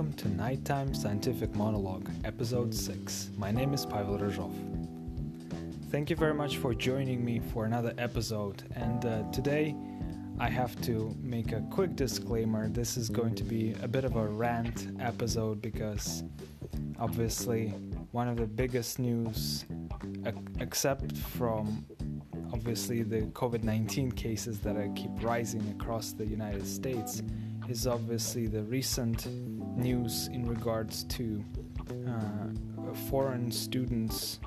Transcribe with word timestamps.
welcome 0.00 0.16
to 0.16 0.28
Nighttime 0.30 0.94
Scientific 0.94 1.54
Monologue, 1.54 2.08
Episode 2.24 2.72
6. 2.72 3.32
My 3.36 3.50
name 3.50 3.74
is 3.74 3.84
Pavel 3.84 4.16
Ryzhov. 4.16 4.50
Thank 5.90 6.08
you 6.08 6.16
very 6.16 6.32
much 6.32 6.56
for 6.56 6.72
joining 6.72 7.22
me 7.22 7.38
for 7.52 7.66
another 7.66 7.92
episode. 7.98 8.62
And 8.76 9.04
uh, 9.04 9.30
today 9.30 9.76
I 10.38 10.48
have 10.48 10.80
to 10.84 11.14
make 11.20 11.52
a 11.52 11.60
quick 11.70 11.96
disclaimer. 11.96 12.70
This 12.70 12.96
is 12.96 13.10
going 13.10 13.34
to 13.34 13.44
be 13.44 13.74
a 13.82 13.88
bit 13.88 14.04
of 14.04 14.16
a 14.16 14.26
rant 14.26 14.88
episode 15.00 15.60
because 15.60 16.24
obviously 16.98 17.68
one 18.12 18.26
of 18.26 18.38
the 18.38 18.46
biggest 18.46 18.98
news, 18.98 19.66
except 20.60 21.14
from 21.14 21.84
obviously 22.54 23.02
the 23.02 23.20
COVID 23.32 23.64
19 23.64 24.12
cases 24.12 24.60
that 24.60 24.76
are 24.76 24.88
keep 24.96 25.10
rising 25.20 25.76
across 25.78 26.12
the 26.12 26.24
United 26.24 26.66
States 26.66 27.22
is 27.68 27.86
obviously 27.86 28.46
the 28.46 28.62
recent 28.62 29.26
news 29.76 30.28
in 30.28 30.46
regards 30.46 31.04
to 31.04 31.44
uh, 32.06 32.94
foreign 33.08 33.50
students 33.50 34.40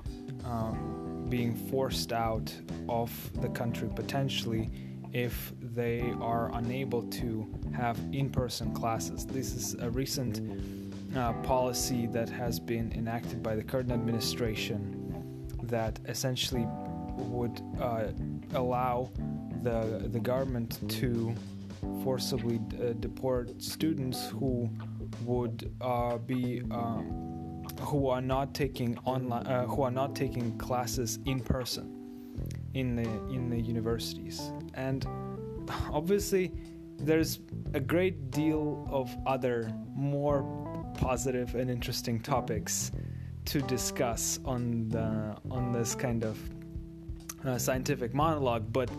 um, 0.45 1.25
being 1.29 1.55
forced 1.55 2.13
out 2.13 2.53
of 2.89 3.11
the 3.41 3.49
country 3.49 3.89
potentially 3.95 4.69
if 5.13 5.53
they 5.61 6.13
are 6.19 6.51
unable 6.55 7.03
to 7.03 7.47
have 7.73 7.97
in 8.11 8.29
person 8.29 8.73
classes. 8.73 9.25
This 9.25 9.53
is 9.53 9.75
a 9.75 9.89
recent 9.89 10.41
uh, 11.15 11.33
policy 11.43 12.07
that 12.07 12.29
has 12.29 12.59
been 12.59 12.91
enacted 12.93 13.43
by 13.43 13.55
the 13.55 13.63
current 13.63 13.91
administration 13.91 14.99
that 15.63 15.99
essentially 16.07 16.67
would 17.17 17.61
uh, 17.79 18.07
allow 18.55 19.11
the, 19.61 20.09
the 20.11 20.19
government 20.19 20.79
to 20.89 21.33
forcibly 22.03 22.59
uh, 22.81 22.93
deport 22.99 23.61
students 23.61 24.27
who 24.27 24.69
would 25.21 25.73
uh, 25.81 26.17
be 26.17 26.61
uh, 26.71 27.01
who 27.81 28.07
are 28.07 28.21
not 28.21 28.53
taking 28.53 28.97
online 29.05 29.45
uh, 29.47 29.65
who 29.65 29.81
are 29.83 29.91
not 29.91 30.15
taking 30.15 30.57
classes 30.57 31.19
in 31.25 31.39
person 31.39 32.03
in 32.73 32.95
the 32.95 33.09
in 33.33 33.49
the 33.49 33.59
universities. 33.59 34.51
And 34.73 35.05
obviously 35.91 36.51
there's 36.97 37.39
a 37.73 37.79
great 37.79 38.31
deal 38.31 38.87
of 38.91 39.15
other 39.25 39.71
more 39.95 40.43
positive 40.93 41.55
and 41.55 41.69
interesting 41.69 42.19
topics 42.19 42.91
to 43.45 43.61
discuss 43.61 44.39
on 44.45 44.89
the 44.89 45.35
on 45.51 45.73
this 45.73 45.95
kind 45.95 46.23
of 46.23 46.37
uh, 47.45 47.57
scientific 47.57 48.13
monologue 48.13 48.71
but 48.71 48.89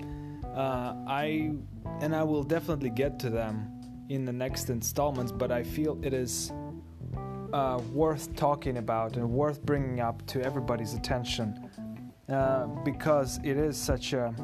uh, 0.55 0.95
I 1.07 1.53
and 2.01 2.15
I 2.15 2.23
will 2.23 2.43
definitely 2.43 2.91
get 2.91 3.19
to 3.21 3.31
them 3.31 3.74
in 4.09 4.25
the 4.25 4.33
next 4.33 4.71
installments, 4.71 5.33
but 5.33 5.51
I 5.51 5.63
feel 5.63 5.99
it 6.03 6.13
is 6.13 6.53
uh, 7.53 7.81
worth 7.93 8.35
talking 8.37 8.79
about 8.79 9.17
and 9.17 9.31
worth 9.31 9.63
bringing 9.65 10.01
up 10.01 10.25
to 10.27 10.43
everybody's 10.43 10.95
attention 10.95 11.71
uh, 12.29 12.67
because 12.85 13.39
it 13.45 13.57
is 13.57 13.77
such 13.77 14.13
a 14.13 14.35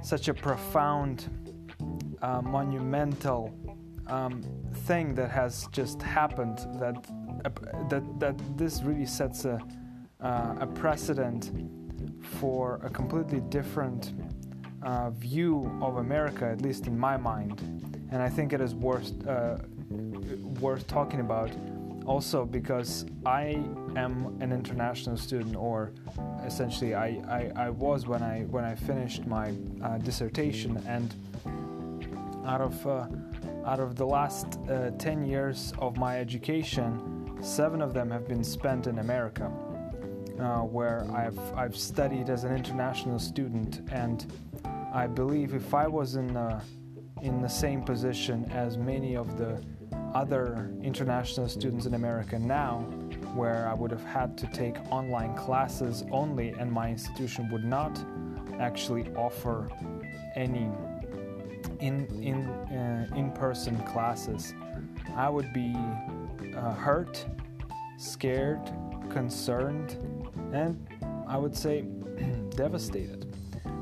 such 0.00 0.28
a 0.28 0.34
profound, 0.34 1.28
uh, 2.22 2.42
monumental 2.42 3.54
um, 4.08 4.42
thing 4.86 5.14
that 5.14 5.30
has 5.30 5.68
just 5.72 6.02
happened 6.02 6.58
that 6.80 6.96
that 7.88 8.02
that 8.20 8.58
this 8.58 8.82
really 8.82 9.06
sets 9.06 9.44
a 9.44 9.60
uh, 10.20 10.54
a 10.60 10.66
precedent 10.66 11.50
for 12.20 12.80
a 12.84 12.90
completely 12.90 13.40
different 13.40 14.12
uh, 14.82 15.10
view 15.10 15.70
of 15.80 15.96
America, 15.96 16.46
at 16.46 16.62
least 16.62 16.86
in 16.86 16.98
my 16.98 17.16
mind, 17.16 17.91
and 18.12 18.22
I 18.22 18.28
think 18.28 18.52
it 18.52 18.60
is 18.60 18.74
worth 18.74 19.26
uh, 19.26 19.56
worth 20.60 20.86
talking 20.86 21.20
about. 21.20 21.50
Also, 22.04 22.44
because 22.44 23.06
I 23.24 23.62
am 23.94 24.36
an 24.40 24.52
international 24.52 25.16
student, 25.16 25.54
or 25.54 25.92
essentially 26.44 26.96
I, 26.96 27.06
I, 27.28 27.52
I 27.66 27.70
was 27.70 28.06
when 28.08 28.22
I 28.22 28.40
when 28.42 28.64
I 28.64 28.74
finished 28.74 29.24
my 29.26 29.54
uh, 29.82 29.98
dissertation, 29.98 30.82
and 30.86 31.14
out 32.44 32.60
of 32.60 32.86
uh, 32.86 33.06
out 33.64 33.78
of 33.78 33.96
the 33.96 34.04
last 34.04 34.58
uh, 34.68 34.90
ten 34.98 35.24
years 35.24 35.72
of 35.78 35.96
my 35.96 36.18
education, 36.18 37.38
seven 37.40 37.80
of 37.80 37.94
them 37.94 38.10
have 38.10 38.28
been 38.28 38.44
spent 38.44 38.86
in 38.86 38.98
America. 38.98 39.50
Uh, 40.40 40.62
where 40.62 41.06
I've 41.12 41.38
I've 41.54 41.76
studied 41.76 42.28
as 42.28 42.42
an 42.42 42.56
international 42.56 43.20
student, 43.20 43.80
and 43.92 44.26
I 44.92 45.06
believe 45.06 45.54
if 45.54 45.72
I 45.72 45.86
was 45.86 46.16
in 46.16 46.36
uh, 46.36 46.60
in 47.22 47.40
the 47.40 47.48
same 47.48 47.82
position 47.82 48.44
as 48.52 48.76
many 48.76 49.16
of 49.16 49.38
the 49.38 49.62
other 50.14 50.70
international 50.82 51.48
students 51.48 51.86
in 51.86 51.94
America 51.94 52.38
now, 52.38 52.80
where 53.34 53.68
I 53.68 53.74
would 53.74 53.90
have 53.90 54.04
had 54.04 54.36
to 54.38 54.46
take 54.48 54.76
online 54.90 55.34
classes 55.36 56.04
only, 56.10 56.50
and 56.50 56.70
my 56.70 56.90
institution 56.90 57.48
would 57.50 57.64
not 57.64 58.04
actually 58.60 59.08
offer 59.14 59.70
any 60.36 60.68
in 61.80 62.06
in 62.22 62.48
uh, 62.48 63.06
in-person 63.16 63.76
classes, 63.84 64.54
I 65.16 65.28
would 65.28 65.52
be 65.52 65.74
uh, 66.56 66.74
hurt, 66.74 67.26
scared, 67.96 68.60
concerned, 69.10 69.96
and 70.52 70.86
I 71.26 71.36
would 71.36 71.56
say 71.56 71.82
devastated. 72.50 73.34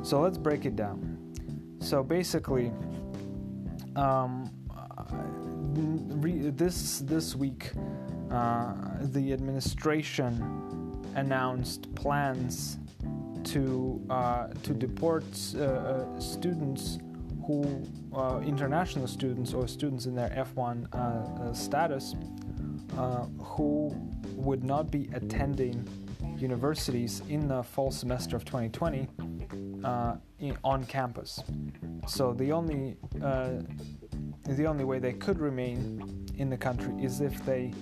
So 0.02 0.20
let's 0.20 0.38
break 0.38 0.64
it 0.64 0.76
down. 0.76 1.18
So 1.80 2.02
basically, 2.02 2.72
um, 4.00 4.50
re- 6.20 6.50
this 6.50 7.00
this 7.00 7.36
week, 7.36 7.72
uh, 8.30 8.74
the 9.00 9.32
administration 9.32 10.32
announced 11.16 11.94
plans 11.94 12.78
to 13.44 14.00
uh, 14.10 14.48
to 14.62 14.72
deport 14.74 15.24
uh, 15.54 15.62
uh 15.62 16.20
students 16.20 16.98
who 17.46 17.82
uh, 18.14 18.40
international 18.44 19.06
students 19.06 19.52
or 19.54 19.66
students 19.66 20.06
in 20.06 20.14
their 20.14 20.30
F1 20.30 20.74
uh, 20.94 21.52
status 21.52 22.14
who 23.38 23.90
would 24.34 24.64
not 24.64 24.90
be 24.90 25.08
attending 25.14 25.86
universities 26.38 27.22
in 27.28 27.48
the 27.48 27.62
fall 27.62 27.90
semester 27.90 28.36
of 28.36 28.44
2020 28.44 29.08
uh, 29.84 30.16
in, 30.38 30.56
on 30.64 30.84
campus. 30.84 31.42
So 32.10 32.32
the 32.32 32.50
only 32.50 32.96
uh, 33.22 33.50
the 34.48 34.66
only 34.66 34.82
way 34.82 34.98
they 34.98 35.12
could 35.12 35.38
remain 35.38 36.26
in 36.38 36.50
the 36.50 36.56
country 36.56 36.92
is 37.00 37.20
if 37.20 37.44
they 37.46 37.72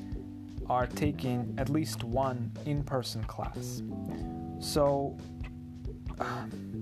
are 0.68 0.86
taking 0.86 1.54
at 1.56 1.70
least 1.70 2.04
one 2.04 2.52
in-person 2.66 3.24
class. 3.24 3.82
So, 4.60 5.16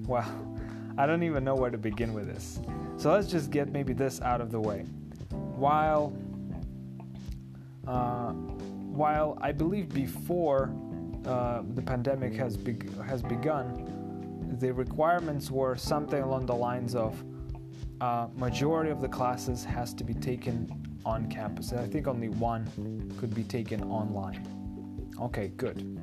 well, 0.06 0.58
I 0.98 1.06
don't 1.06 1.22
even 1.22 1.44
know 1.44 1.54
where 1.54 1.70
to 1.70 1.78
begin 1.78 2.12
with 2.14 2.26
this. 2.26 2.58
So 2.96 3.12
let's 3.12 3.28
just 3.28 3.52
get 3.52 3.70
maybe 3.70 3.92
this 3.92 4.20
out 4.20 4.40
of 4.40 4.50
the 4.50 4.60
way. 4.60 4.80
While 5.54 6.16
uh, 7.86 8.32
while 8.32 9.38
I 9.40 9.52
believe 9.52 9.90
before 9.90 10.74
uh, 11.24 11.62
the 11.74 11.82
pandemic 11.82 12.34
has 12.34 12.56
be- 12.56 12.88
has 13.06 13.22
begun, 13.22 14.56
the 14.58 14.72
requirements 14.72 15.48
were 15.48 15.76
something 15.76 16.20
along 16.20 16.46
the 16.46 16.54
lines 16.56 16.96
of 16.96 17.22
uh, 18.00 18.28
majority 18.34 18.90
of 18.90 19.00
the 19.00 19.08
classes 19.08 19.64
has 19.64 19.94
to 19.94 20.04
be 20.04 20.14
taken 20.14 20.70
on 21.04 21.30
campus. 21.30 21.72
I 21.72 21.86
think 21.86 22.06
only 22.06 22.28
one 22.28 22.66
could 23.18 23.34
be 23.34 23.44
taken 23.44 23.82
online. 23.84 24.46
Okay, 25.20 25.48
good. 25.56 25.98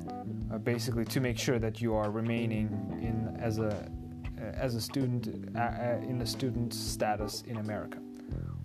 Uh, 0.52 0.58
basically, 0.58 1.04
to 1.04 1.20
make 1.20 1.38
sure 1.38 1.58
that 1.58 1.80
you 1.80 1.94
are 1.94 2.10
remaining 2.10 2.68
in 3.00 3.36
as 3.40 3.58
a 3.58 3.88
as 4.38 4.74
a 4.74 4.80
student 4.80 5.56
uh, 5.56 5.60
uh 5.60 6.00
in 6.02 6.18
the 6.18 6.26
student 6.26 6.74
status 6.74 7.42
in 7.46 7.58
America. 7.58 7.98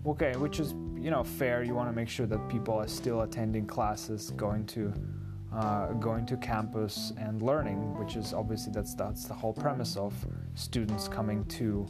Okay, 0.06 0.34
which 0.36 0.58
is 0.58 0.72
you 0.96 1.10
know 1.10 1.22
fair. 1.22 1.62
You 1.62 1.74
want 1.74 1.88
to 1.88 1.94
make 1.94 2.08
sure 2.08 2.26
that 2.26 2.48
people 2.48 2.74
are 2.74 2.88
still 2.88 3.20
attending 3.20 3.66
classes, 3.66 4.30
going 4.30 4.66
to 4.66 4.92
uh, 5.52 5.88
going 5.94 6.26
to 6.26 6.36
campus 6.36 7.12
and 7.18 7.42
learning, 7.42 7.98
which 7.98 8.16
is 8.16 8.32
obviously 8.32 8.72
that's 8.72 8.94
that's 8.94 9.26
the 9.26 9.34
whole 9.34 9.52
premise 9.52 9.96
of 9.96 10.14
students 10.54 11.06
coming 11.06 11.44
to 11.44 11.86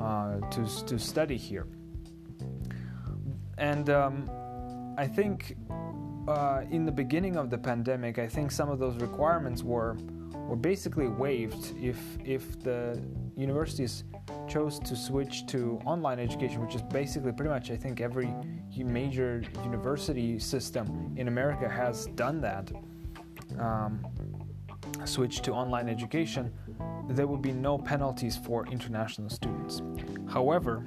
uh, 0.00 0.40
to 0.50 0.86
to 0.86 0.98
study 0.98 1.36
here. 1.36 1.66
And 3.58 3.88
um, 3.90 4.30
I 4.98 5.06
think 5.06 5.56
uh, 6.28 6.62
in 6.70 6.84
the 6.84 6.92
beginning 6.92 7.36
of 7.36 7.50
the 7.50 7.58
pandemic, 7.58 8.18
I 8.18 8.26
think 8.26 8.50
some 8.50 8.68
of 8.68 8.78
those 8.78 8.96
requirements 8.96 9.62
were 9.62 9.96
were 10.48 10.56
basically 10.56 11.08
waived 11.08 11.74
if 11.80 11.98
if 12.24 12.60
the 12.62 13.00
universities 13.36 14.04
chose 14.48 14.78
to 14.80 14.94
switch 14.94 15.46
to 15.46 15.80
online 15.84 16.18
education, 16.18 16.60
which 16.64 16.74
is 16.74 16.82
basically 16.82 17.32
pretty 17.32 17.50
much 17.50 17.70
I 17.70 17.76
think 17.76 18.00
every 18.00 18.32
major 18.76 19.42
university 19.64 20.38
system 20.38 21.14
in 21.16 21.28
America 21.28 21.68
has 21.68 22.06
done 22.14 22.40
that 22.42 22.70
um, 23.58 24.04
switch 25.04 25.40
to 25.42 25.52
online 25.52 25.88
education, 25.88 26.52
there 27.08 27.26
would 27.26 27.42
be 27.42 27.52
no 27.52 27.78
penalties 27.78 28.36
for 28.36 28.66
international 28.66 29.28
students. 29.28 29.82
However, 30.28 30.84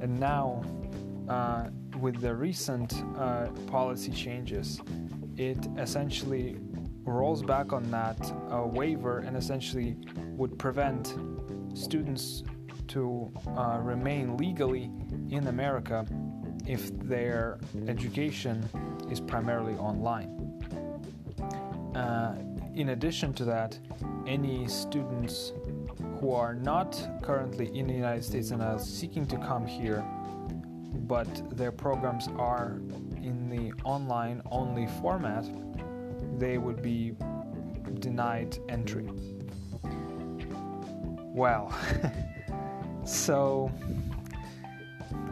and 0.00 0.18
now 0.18 0.62
uh, 1.28 1.68
with 2.00 2.20
the 2.20 2.34
recent 2.34 3.02
uh, 3.16 3.48
policy 3.66 4.10
changes, 4.10 4.80
it 5.36 5.58
essentially 5.76 6.56
rolls 7.04 7.42
back 7.42 7.72
on 7.72 7.90
that 7.90 8.18
uh, 8.50 8.62
waiver 8.64 9.18
and 9.18 9.36
essentially 9.36 9.96
would 10.36 10.58
prevent 10.58 11.14
students 11.74 12.42
to 12.88 13.32
uh, 13.56 13.78
remain 13.82 14.36
legally 14.36 14.90
in 15.30 15.46
America 15.48 16.06
if 16.66 16.90
their 17.00 17.58
education 17.86 18.66
is 19.10 19.20
primarily 19.20 19.74
online. 19.74 20.34
In 22.78 22.90
addition 22.90 23.34
to 23.34 23.44
that, 23.46 23.76
any 24.24 24.68
students 24.68 25.52
who 26.20 26.30
are 26.30 26.54
not 26.54 26.96
currently 27.22 27.76
in 27.76 27.88
the 27.88 27.92
United 27.92 28.22
States 28.24 28.52
and 28.52 28.62
are 28.62 28.78
seeking 28.78 29.26
to 29.26 29.36
come 29.36 29.66
here, 29.66 30.04
but 31.08 31.26
their 31.56 31.72
programs 31.72 32.28
are 32.38 32.78
in 33.20 33.50
the 33.50 33.72
online 33.82 34.42
only 34.52 34.86
format, 35.02 35.44
they 36.38 36.56
would 36.58 36.80
be 36.80 37.16
denied 37.98 38.56
entry. 38.68 39.08
Well, 41.34 41.76
so 43.04 43.72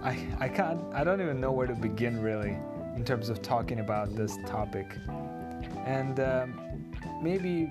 I, 0.02 0.18
I 0.40 0.48
can't, 0.48 0.80
I 0.92 1.04
don't 1.04 1.20
even 1.20 1.40
know 1.40 1.52
where 1.52 1.68
to 1.68 1.76
begin 1.76 2.20
really 2.20 2.58
in 2.96 3.04
terms 3.04 3.28
of 3.28 3.40
talking 3.40 3.78
about 3.78 4.16
this 4.16 4.36
topic. 4.46 4.96
And 5.84 6.18
um, 6.18 6.66
maybe 7.22 7.70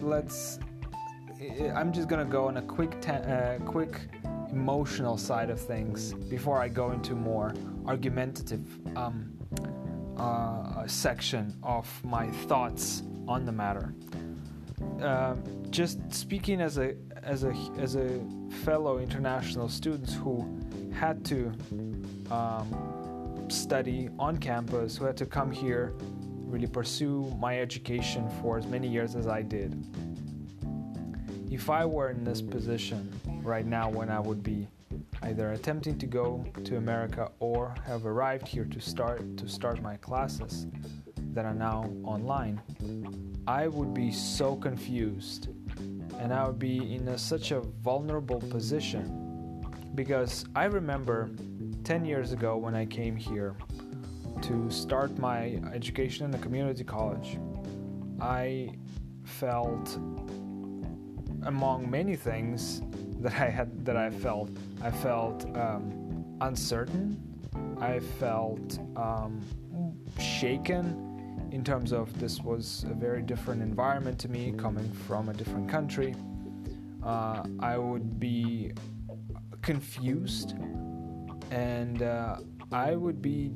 let's, 0.00 0.58
I'm 1.74 1.92
just 1.92 2.08
gonna 2.08 2.24
go 2.24 2.46
on 2.46 2.56
a 2.56 2.62
quick, 2.62 3.00
ta- 3.00 3.12
uh, 3.12 3.58
quick 3.60 4.00
emotional 4.52 5.16
side 5.16 5.50
of 5.50 5.60
things 5.60 6.12
before 6.14 6.60
I 6.60 6.68
go 6.68 6.92
into 6.92 7.14
more 7.14 7.54
argumentative 7.86 8.66
um, 8.96 9.32
uh, 10.16 10.86
section 10.86 11.56
of 11.62 11.86
my 12.04 12.30
thoughts 12.30 13.02
on 13.26 13.44
the 13.44 13.52
matter. 13.52 13.94
Um, 15.00 15.42
just 15.70 15.98
speaking 16.12 16.60
as 16.60 16.78
a 16.78 16.94
as 17.22 17.44
a 17.44 17.54
as 17.78 17.94
a 17.94 18.20
fellow 18.64 18.98
international 18.98 19.68
students 19.68 20.14
who 20.14 20.46
had 20.92 21.24
to 21.26 21.52
um, 22.30 23.46
study 23.48 24.08
on 24.18 24.36
campus, 24.36 24.96
who 24.96 25.04
had 25.04 25.16
to 25.16 25.26
come 25.26 25.50
here, 25.50 25.94
really 26.52 26.66
pursue 26.66 27.34
my 27.40 27.58
education 27.58 28.28
for 28.42 28.58
as 28.58 28.66
many 28.66 28.86
years 28.86 29.16
as 29.16 29.26
I 29.26 29.40
did. 29.40 29.74
If 31.50 31.70
I 31.70 31.86
were 31.86 32.10
in 32.10 32.24
this 32.24 32.42
position 32.42 33.10
right 33.42 33.64
now, 33.64 33.88
when 33.88 34.10
I 34.10 34.20
would 34.20 34.42
be 34.42 34.68
either 35.22 35.52
attempting 35.52 35.98
to 35.98 36.06
go 36.06 36.44
to 36.64 36.76
America 36.76 37.30
or 37.38 37.74
have 37.86 38.04
arrived 38.04 38.46
here 38.46 38.66
to 38.66 38.80
start 38.80 39.36
to 39.38 39.48
start 39.48 39.80
my 39.80 39.96
classes 39.96 40.66
that 41.32 41.46
are 41.46 41.54
now 41.54 41.90
online, 42.04 42.60
I 43.46 43.66
would 43.66 43.94
be 43.94 44.12
so 44.12 44.54
confused 44.54 45.48
and 46.18 46.34
I 46.34 46.46
would 46.46 46.58
be 46.58 46.94
in 46.94 47.08
a, 47.08 47.16
such 47.16 47.52
a 47.52 47.60
vulnerable 47.60 48.40
position 48.40 49.64
because 49.94 50.44
I 50.54 50.64
remember 50.64 51.30
10 51.84 52.04
years 52.04 52.32
ago 52.32 52.58
when 52.58 52.74
I 52.74 52.84
came 52.84 53.16
here 53.16 53.56
to 54.42 54.70
start 54.70 55.18
my 55.18 55.60
education 55.72 56.24
in 56.24 56.30
the 56.30 56.38
community 56.38 56.84
college, 56.84 57.38
I 58.20 58.70
felt 59.24 59.96
among 61.44 61.90
many 61.90 62.16
things 62.16 62.82
that 63.20 63.34
I 63.34 63.48
had 63.48 63.84
that 63.84 63.96
I 63.96 64.10
felt 64.10 64.50
I 64.82 64.90
felt 64.90 65.44
um, 65.56 66.36
uncertain 66.40 67.32
I 67.82 67.98
felt 67.98 68.78
um, 68.96 69.40
shaken 70.18 71.48
in 71.50 71.64
terms 71.64 71.92
of 71.92 72.18
this 72.20 72.40
was 72.40 72.84
a 72.88 72.94
very 72.94 73.22
different 73.22 73.60
environment 73.60 74.18
to 74.20 74.28
me 74.28 74.52
coming 74.56 74.90
from 75.06 75.28
a 75.28 75.32
different 75.32 75.68
country. 75.68 76.14
Uh, 77.02 77.42
I 77.58 77.76
would 77.76 78.20
be 78.20 78.72
confused 79.62 80.54
and 81.50 82.02
uh, 82.02 82.36
I 82.70 82.94
would 82.94 83.20
be 83.20 83.52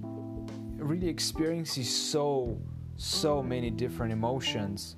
really 0.78 1.08
experiences 1.08 1.94
so, 1.94 2.60
so 2.96 3.42
many 3.42 3.70
different 3.70 4.12
emotions. 4.12 4.96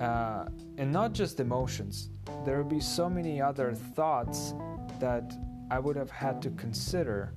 Uh, 0.00 0.46
and 0.78 0.90
not 0.90 1.12
just 1.12 1.40
emotions, 1.40 2.10
there 2.44 2.58
would 2.58 2.68
be 2.68 2.80
so 2.80 3.08
many 3.08 3.40
other 3.40 3.74
thoughts 3.74 4.54
that 4.98 5.32
I 5.70 5.78
would 5.78 5.96
have 5.96 6.10
had 6.10 6.42
to 6.42 6.50
consider 6.50 7.34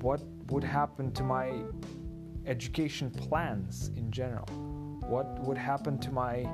what 0.00 0.20
would 0.50 0.64
happen 0.64 1.12
to 1.12 1.22
my 1.22 1.52
education 2.46 3.10
plans 3.10 3.90
in 3.96 4.10
general. 4.10 4.46
What 5.06 5.38
would 5.40 5.58
happen 5.58 5.98
to 5.98 6.10
my 6.10 6.48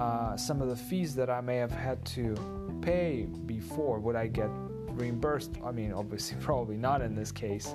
uh, 0.00 0.36
some 0.36 0.62
of 0.62 0.68
the 0.68 0.76
fees 0.76 1.14
that 1.14 1.28
I 1.28 1.40
may 1.40 1.56
have 1.56 1.72
had 1.72 2.04
to 2.16 2.34
pay 2.80 3.26
before? 3.46 3.98
Would 4.00 4.16
I 4.16 4.28
get 4.28 4.48
reimbursed? 4.88 5.56
I 5.64 5.72
mean, 5.72 5.92
obviously, 5.92 6.36
probably 6.40 6.76
not 6.76 7.02
in 7.02 7.14
this 7.14 7.32
case, 7.32 7.74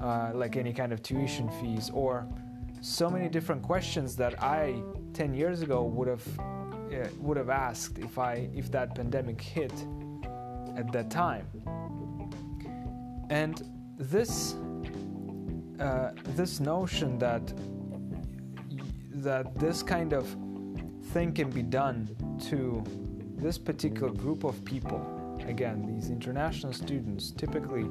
uh, 0.00 0.30
like 0.34 0.56
any 0.56 0.72
kind 0.72 0.92
of 0.92 1.02
tuition 1.02 1.48
fees 1.60 1.90
or 1.92 2.26
so 2.80 3.10
many 3.10 3.28
different 3.28 3.62
questions 3.62 4.16
that 4.16 4.42
I 4.42 4.82
10 5.12 5.34
years 5.34 5.62
ago 5.62 5.84
would 5.84 6.08
have 6.08 6.26
uh, 6.38 7.08
would 7.18 7.36
have 7.36 7.50
asked 7.50 7.98
if 7.98 8.18
I 8.18 8.48
if 8.54 8.70
that 8.72 8.94
pandemic 8.94 9.40
hit 9.40 9.72
at 10.76 10.90
that 10.92 11.10
time. 11.10 11.46
And 13.28 13.62
this 13.98 14.54
uh, 15.78 16.12
this 16.34 16.60
notion 16.60 17.18
that 17.18 17.52
that 19.12 19.54
this 19.58 19.82
kind 19.82 20.12
of 20.12 20.26
thing 21.12 21.32
can 21.32 21.50
be 21.50 21.62
done 21.62 22.08
to 22.48 22.82
this 23.36 23.58
particular 23.58 24.10
group 24.10 24.44
of 24.44 24.64
people 24.64 25.00
again 25.46 25.86
these 25.86 26.10
international 26.10 26.72
students 26.72 27.30
typically 27.30 27.86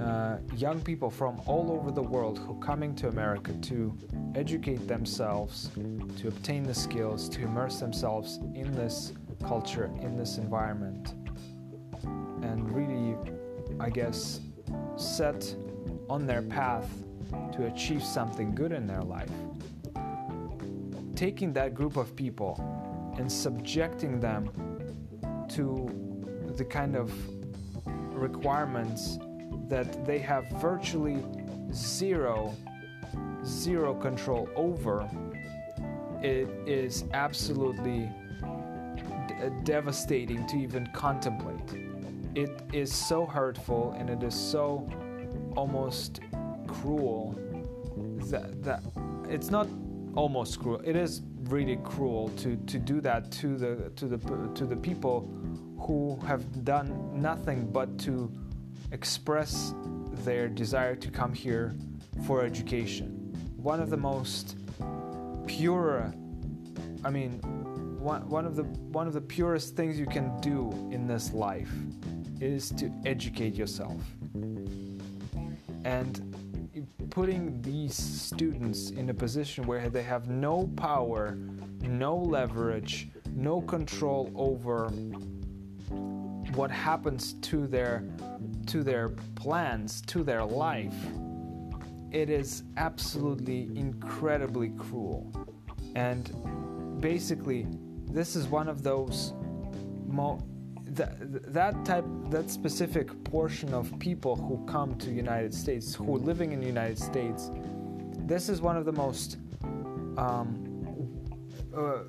uh, 0.00 0.38
young 0.56 0.80
people 0.80 1.10
from 1.10 1.40
all 1.46 1.72
over 1.72 1.90
the 1.90 2.02
world 2.02 2.38
who 2.38 2.52
are 2.52 2.64
coming 2.64 2.94
to 2.94 3.08
america 3.08 3.52
to 3.60 3.96
educate 4.34 4.86
themselves 4.86 5.70
to 6.16 6.28
obtain 6.28 6.62
the 6.62 6.74
skills 6.74 7.28
to 7.28 7.42
immerse 7.42 7.80
themselves 7.80 8.38
in 8.54 8.70
this 8.72 9.12
culture 9.46 9.90
in 10.00 10.16
this 10.16 10.38
environment 10.38 11.14
and 12.42 12.70
really 12.74 13.16
i 13.80 13.90
guess 13.90 14.40
set 14.96 15.54
on 16.08 16.26
their 16.26 16.42
path 16.42 16.88
to 17.52 17.66
achieve 17.66 18.02
something 18.02 18.54
good 18.54 18.72
in 18.72 18.86
their 18.86 19.02
life. 19.02 19.30
Taking 21.14 21.52
that 21.54 21.74
group 21.74 21.96
of 21.96 22.14
people 22.14 22.56
and 23.18 23.30
subjecting 23.30 24.20
them 24.20 24.50
to 25.50 25.88
the 26.56 26.64
kind 26.64 26.96
of 26.96 27.12
requirements 28.14 29.18
that 29.68 30.04
they 30.06 30.18
have 30.18 30.48
virtually 30.60 31.22
zero 31.72 32.54
zero 33.44 33.94
control 33.94 34.48
over 34.56 35.08
it 36.22 36.48
is 36.66 37.04
absolutely 37.12 38.10
d- 38.40 39.34
uh, 39.40 39.48
devastating 39.62 40.46
to 40.48 40.56
even 40.56 40.86
contemplate. 40.88 41.76
It 42.34 42.60
is 42.72 42.92
so 42.92 43.24
hurtful 43.24 43.94
and 43.98 44.10
it 44.10 44.22
is 44.22 44.34
so 44.34 44.88
almost 45.56 46.20
cruel 46.66 47.38
that, 48.30 48.62
that 48.62 48.82
it's 49.28 49.50
not 49.50 49.68
almost 50.14 50.60
cruel 50.60 50.80
it 50.84 50.96
is 50.96 51.22
really 51.44 51.78
cruel 51.84 52.28
to, 52.30 52.56
to 52.56 52.78
do 52.78 53.00
that 53.00 53.30
to 53.30 53.56
the 53.56 53.90
to 53.96 54.06
the 54.06 54.18
to 54.54 54.66
the 54.66 54.76
people 54.76 55.30
who 55.78 56.18
have 56.26 56.64
done 56.64 57.10
nothing 57.14 57.66
but 57.70 57.98
to 57.98 58.30
express 58.92 59.74
their 60.24 60.48
desire 60.48 60.96
to 60.96 61.10
come 61.10 61.32
here 61.32 61.74
for 62.26 62.44
education. 62.44 63.32
One 63.56 63.80
of 63.80 63.90
the 63.90 63.96
most 63.96 64.56
pure 65.46 66.12
i 67.04 67.10
mean 67.10 67.40
one, 67.98 68.28
one 68.28 68.44
of 68.46 68.54
the 68.54 68.62
one 68.62 69.06
of 69.06 69.12
the 69.12 69.20
purest 69.20 69.74
things 69.74 69.98
you 69.98 70.06
can 70.06 70.38
do 70.40 70.70
in 70.92 71.06
this 71.06 71.32
life 71.32 71.72
is 72.40 72.70
to 72.70 72.92
educate 73.04 73.54
yourself. 73.54 74.00
And 75.84 76.36
putting 77.10 77.60
these 77.62 77.96
students 77.96 78.90
in 78.90 79.10
a 79.10 79.14
position 79.14 79.66
where 79.66 79.88
they 79.88 80.02
have 80.04 80.28
no 80.28 80.68
power, 80.76 81.36
no 81.82 82.16
leverage, 82.16 83.08
no 83.34 83.60
control 83.60 84.30
over 84.36 84.88
what 86.54 86.70
happens 86.70 87.34
to 87.42 87.66
their 87.66 88.04
to 88.68 88.82
their 88.82 89.08
plans, 89.34 90.00
to 90.02 90.22
their 90.22 90.44
life. 90.44 90.94
It 92.10 92.30
is 92.30 92.62
absolutely 92.76 93.70
incredibly 93.74 94.70
cruel. 94.70 95.32
And 95.94 97.00
basically, 97.00 97.66
this 98.10 98.36
is 98.36 98.46
one 98.46 98.68
of 98.68 98.82
those 98.82 99.34
mo- 100.06 100.42
that 100.84 101.52
that 101.52 101.84
type 101.84 102.04
that 102.30 102.50
specific 102.50 103.08
portion 103.24 103.74
of 103.74 103.96
people 103.98 104.36
who 104.36 104.64
come 104.66 104.94
to 104.96 105.10
United 105.10 105.52
States 105.54 105.94
who 105.94 106.16
are 106.16 106.18
living 106.18 106.52
in 106.52 106.60
the 106.60 106.66
United 106.66 106.98
States 106.98 107.50
this 108.26 108.48
is 108.48 108.60
one 108.60 108.76
of 108.76 108.84
the 108.84 108.92
most 108.92 109.36
um, 110.16 110.68
uh, 111.76 112.00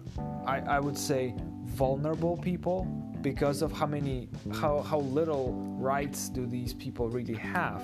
I, 0.46 0.60
I 0.60 0.80
would 0.80 0.98
say 0.98 1.36
vulnerable 1.66 2.38
people 2.38 2.88
because 3.22 3.62
of 3.62 3.72
how 3.72 3.86
many 3.86 4.30
how, 4.54 4.82
how 4.82 5.00
little 5.00 5.54
rights 5.78 6.30
do 6.30 6.46
these 6.46 6.74
people 6.74 7.10
really 7.10 7.36
have? 7.36 7.84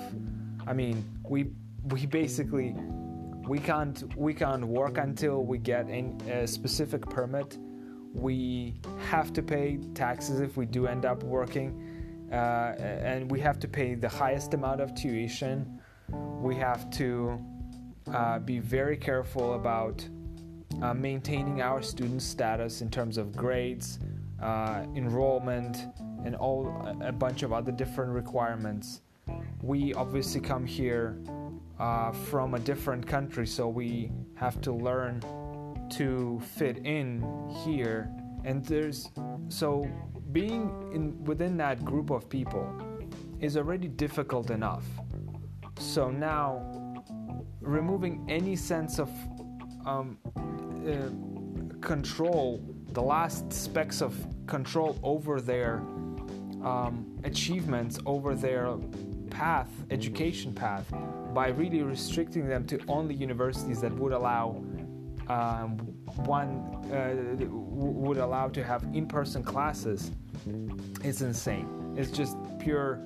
I 0.67 0.73
mean 0.73 1.03
we 1.27 1.51
we 1.91 2.05
basically 2.05 2.75
we 3.47 3.59
can't 3.59 4.17
we 4.17 4.33
can't 4.33 4.65
work 4.65 4.97
until 4.97 5.43
we 5.43 5.57
get 5.57 5.89
a 5.89 6.47
specific 6.47 7.01
permit. 7.09 7.57
We 8.13 8.75
have 9.09 9.33
to 9.33 9.43
pay 9.43 9.77
taxes 9.93 10.39
if 10.39 10.57
we 10.57 10.65
do 10.65 10.87
end 10.87 11.05
up 11.05 11.23
working 11.23 12.29
uh, 12.31 12.75
and 12.79 13.29
we 13.29 13.39
have 13.41 13.59
to 13.59 13.67
pay 13.67 13.95
the 13.95 14.09
highest 14.09 14.53
amount 14.53 14.81
of 14.81 14.95
tuition. 14.95 15.79
We 16.09 16.55
have 16.55 16.89
to 16.91 17.39
uh, 18.13 18.39
be 18.39 18.59
very 18.59 18.97
careful 18.97 19.55
about 19.55 20.07
uh, 20.81 20.93
maintaining 20.93 21.61
our 21.61 21.81
student 21.81 22.21
status 22.21 22.81
in 22.81 22.89
terms 22.89 23.17
of 23.17 23.35
grades 23.35 23.99
uh, 24.41 24.85
enrollment 24.95 25.87
and 26.23 26.35
all 26.35 26.85
a 27.01 27.11
bunch 27.11 27.43
of 27.43 27.53
other 27.53 27.71
different 27.71 28.11
requirements. 28.11 29.01
We 29.61 29.93
obviously 29.93 30.41
come 30.41 30.65
here 30.65 31.17
uh, 31.79 32.11
from 32.11 32.53
a 32.53 32.59
different 32.59 33.05
country 33.05 33.47
so 33.47 33.67
we 33.67 34.11
have 34.35 34.61
to 34.61 34.71
learn 34.71 35.21
to 35.91 36.41
fit 36.55 36.77
in 36.85 37.23
here. 37.63 38.09
And 38.43 38.65
there's 38.65 39.09
so 39.49 39.87
being 40.31 40.91
in 40.93 41.23
within 41.23 41.57
that 41.57 41.83
group 41.83 42.09
of 42.09 42.29
people 42.29 42.67
is 43.39 43.57
already 43.57 43.87
difficult 43.87 44.49
enough. 44.49 44.85
So 45.79 46.09
now 46.09 46.61
removing 47.61 48.25
any 48.29 48.55
sense 48.55 48.99
of 48.99 49.09
um, 49.85 50.17
uh, 50.87 51.77
control 51.79 52.61
the 52.95 53.01
last 53.01 53.53
specks 53.53 54.01
of 54.01 54.15
control 54.47 54.97
over 55.03 55.39
their 55.39 55.75
um, 56.63 57.05
achievements 57.23 57.99
over 58.05 58.33
their 58.33 58.75
path 59.29 59.69
education 59.91 60.53
path 60.53 60.85
by 61.33 61.49
really 61.49 61.83
restricting 61.83 62.47
them 62.47 62.65
to 62.65 62.79
only 62.87 63.13
universities 63.13 63.81
that 63.81 63.93
would 63.93 64.13
allow 64.13 64.63
um, 65.27 65.77
one 66.25 66.49
uh, 66.91 67.45
would 67.49 68.17
allow 68.17 68.47
to 68.47 68.63
have 68.63 68.83
in-person 68.93 69.43
classes 69.43 70.11
it's 71.03 71.21
insane. 71.21 71.95
It's 71.97 72.11
just 72.11 72.37
pure 72.59 72.99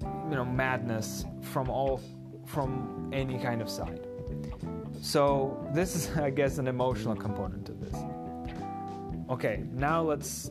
you 0.00 0.34
know 0.34 0.44
madness 0.44 1.24
from 1.40 1.68
all 1.70 2.00
from 2.46 3.10
any 3.12 3.38
kind 3.38 3.62
of 3.62 3.68
side. 3.68 4.06
So 5.00 5.68
this 5.72 5.94
is 5.94 6.16
i 6.16 6.30
guess 6.30 6.58
an 6.58 6.68
emotional 6.68 7.16
component 7.16 7.66
to 7.66 7.72
this 7.72 7.94
okay 9.28 9.62
now 9.72 10.00
let's 10.02 10.50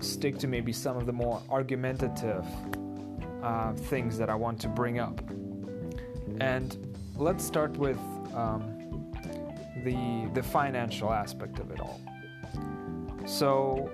stick 0.00 0.38
to 0.38 0.46
maybe 0.46 0.72
some 0.72 0.96
of 0.96 1.06
the 1.06 1.12
more 1.12 1.42
argumentative 1.48 2.44
uh, 3.42 3.72
things 3.72 4.18
that 4.18 4.28
i 4.28 4.34
want 4.34 4.60
to 4.60 4.68
bring 4.68 4.98
up 4.98 5.20
and 6.40 6.96
let's 7.16 7.44
start 7.44 7.76
with 7.76 7.98
um, 8.34 8.76
the 9.84 10.28
the 10.34 10.42
financial 10.42 11.12
aspect 11.12 11.58
of 11.58 11.70
it 11.70 11.80
all. 11.80 12.00
So 13.26 13.90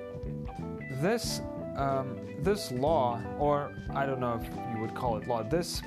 this 1.00 1.42
um, 1.76 2.18
this 2.40 2.72
law, 2.72 3.20
or 3.38 3.72
I 3.94 4.06
don't 4.06 4.20
know 4.20 4.40
if 4.42 4.74
you 4.74 4.80
would 4.80 4.94
call 4.94 5.16
it 5.16 5.28
law, 5.28 5.42
this 5.42 5.82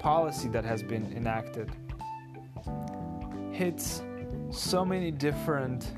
policy 0.00 0.48
that 0.48 0.64
has 0.64 0.82
been 0.82 1.12
enacted 1.16 1.70
hits 3.52 4.02
so 4.50 4.84
many 4.84 5.10
different 5.10 5.92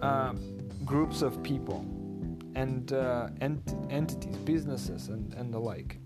uh, 0.00 0.32
groups 0.92 1.22
of 1.22 1.42
people 1.42 1.80
and 2.54 2.92
uh, 2.92 3.28
ent- 3.40 3.74
entities, 3.88 4.36
businesses, 4.44 5.08
and, 5.08 5.32
and 5.32 5.50
the 5.50 5.58
like. 5.58 5.96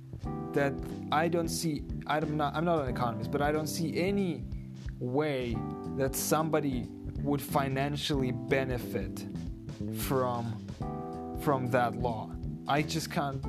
That 0.52 0.74
I 1.10 1.26
don't 1.26 1.48
see. 1.48 1.82
I'm 2.06 2.36
not. 2.36 2.54
I'm 2.54 2.64
not 2.64 2.84
an 2.84 2.88
economist, 2.88 3.32
but 3.32 3.42
I 3.42 3.50
don't 3.50 3.66
see 3.66 4.00
any 4.00 4.44
way 5.00 5.56
that 5.96 6.14
somebody 6.14 6.86
would 7.24 7.42
financially 7.42 8.30
benefit 8.30 9.26
from 10.06 10.44
from 11.40 11.66
that 11.72 11.96
law. 11.96 12.30
I 12.68 12.82
just 12.82 13.10
can't 13.10 13.42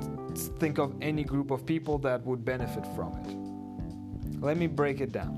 think 0.58 0.78
of 0.78 0.92
any 1.00 1.22
group 1.22 1.52
of 1.52 1.64
people 1.64 1.98
that 1.98 2.26
would 2.26 2.44
benefit 2.44 2.84
from 2.96 3.10
it. 3.22 4.40
Let 4.44 4.56
me 4.56 4.66
break 4.66 5.00
it 5.00 5.12
down. 5.12 5.34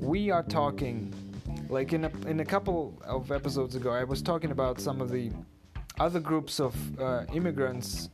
We 0.00 0.30
are 0.30 0.42
talking 0.42 1.14
like 1.68 1.92
in 1.92 2.04
a, 2.04 2.10
in 2.26 2.40
a 2.40 2.44
couple 2.44 3.00
of 3.04 3.30
episodes 3.32 3.74
ago 3.74 3.90
I 3.90 4.04
was 4.04 4.22
talking 4.22 4.50
about 4.50 4.80
some 4.80 5.00
of 5.00 5.10
the 5.10 5.30
other 6.00 6.20
groups 6.20 6.60
of 6.60 6.74
uh, 7.00 7.24
immigrants 7.32 8.08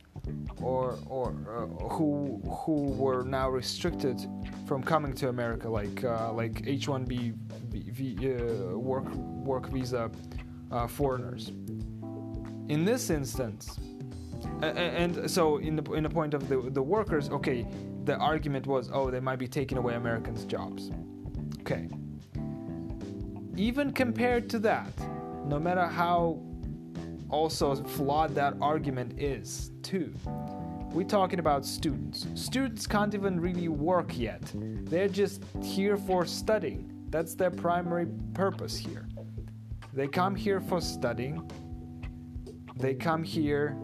or 0.61 0.97
or 1.07 1.35
uh, 1.47 1.65
who 1.89 2.41
who 2.47 2.91
were 2.93 3.23
now 3.23 3.49
restricted 3.49 4.25
from 4.65 4.81
coming 4.83 5.13
to 5.13 5.29
America, 5.29 5.69
like 5.69 6.03
uh, 6.03 6.31
like 6.33 6.63
H-1B 6.65 7.33
uh, 8.73 8.77
work 8.77 9.13
work 9.13 9.69
visa 9.69 10.09
uh, 10.71 10.87
foreigners. 10.87 11.51
In 12.69 12.83
this 12.83 13.09
instance, 13.09 13.79
and 14.61 15.29
so 15.29 15.57
in 15.57 15.75
the 15.75 15.93
in 15.93 16.03
the 16.03 16.09
point 16.09 16.33
of 16.33 16.49
the 16.49 16.57
the 16.71 16.81
workers, 16.81 17.29
okay, 17.29 17.67
the 18.05 18.15
argument 18.17 18.65
was, 18.67 18.89
oh, 18.91 19.11
they 19.11 19.19
might 19.19 19.39
be 19.39 19.47
taking 19.47 19.77
away 19.77 19.95
Americans' 19.95 20.45
jobs. 20.45 20.91
Okay. 21.61 21.87
Even 23.57 23.91
compared 23.91 24.49
to 24.49 24.59
that, 24.59 24.91
no 25.45 25.59
matter 25.59 25.85
how 25.85 26.41
also 27.29 27.75
flawed 27.75 28.35
that 28.35 28.55
argument 28.61 29.19
is, 29.19 29.71
too 29.81 30.13
we're 30.95 31.03
talking 31.03 31.39
about 31.39 31.65
students. 31.65 32.25
Students 32.35 32.87
can't 32.87 33.13
even 33.13 33.37
really 33.37 33.67
work 33.67 34.17
yet. 34.17 34.41
They're 34.55 35.09
just 35.09 35.43
here 35.61 35.97
for 35.97 36.25
studying. 36.25 36.89
That's 37.09 37.35
their 37.35 37.51
primary 37.51 38.07
purpose 38.33 38.77
here. 38.77 39.05
They 39.91 40.07
come 40.07 40.35
here 40.35 40.61
for 40.61 40.79
studying. 40.79 41.51
They 42.77 42.93
come 42.93 43.23
here 43.23 43.75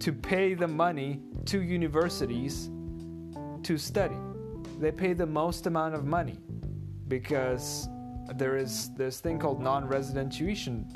to 0.00 0.12
pay 0.12 0.52
the 0.52 0.68
money 0.68 1.22
to 1.46 1.62
universities 1.62 2.68
to 3.62 3.78
study. 3.78 4.16
They 4.78 4.92
pay 4.92 5.14
the 5.14 5.26
most 5.26 5.66
amount 5.66 5.94
of 5.94 6.04
money 6.04 6.38
because 7.08 7.88
there 8.34 8.56
is 8.56 8.90
this 8.94 9.20
thing 9.20 9.38
called 9.38 9.60
non-resident 9.60 10.32
tuition 10.32 10.86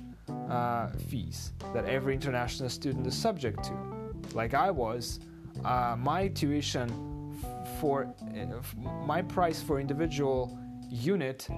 uh, 0.49 0.89
fees 1.09 1.53
that 1.73 1.85
every 1.87 2.15
international 2.15 2.69
student 2.69 3.07
is 3.07 3.15
subject 3.17 3.63
to 3.65 3.95
like 4.35 4.55
I 4.55 4.71
was, 4.71 5.21
uh, 5.65 5.97
my 5.99 6.29
tuition 6.29 6.89
for 7.81 8.05
uh, 8.05 8.87
my 9.07 9.23
price 9.23 9.63
for 9.63 9.81
individual 9.81 10.59
unit 10.89 11.49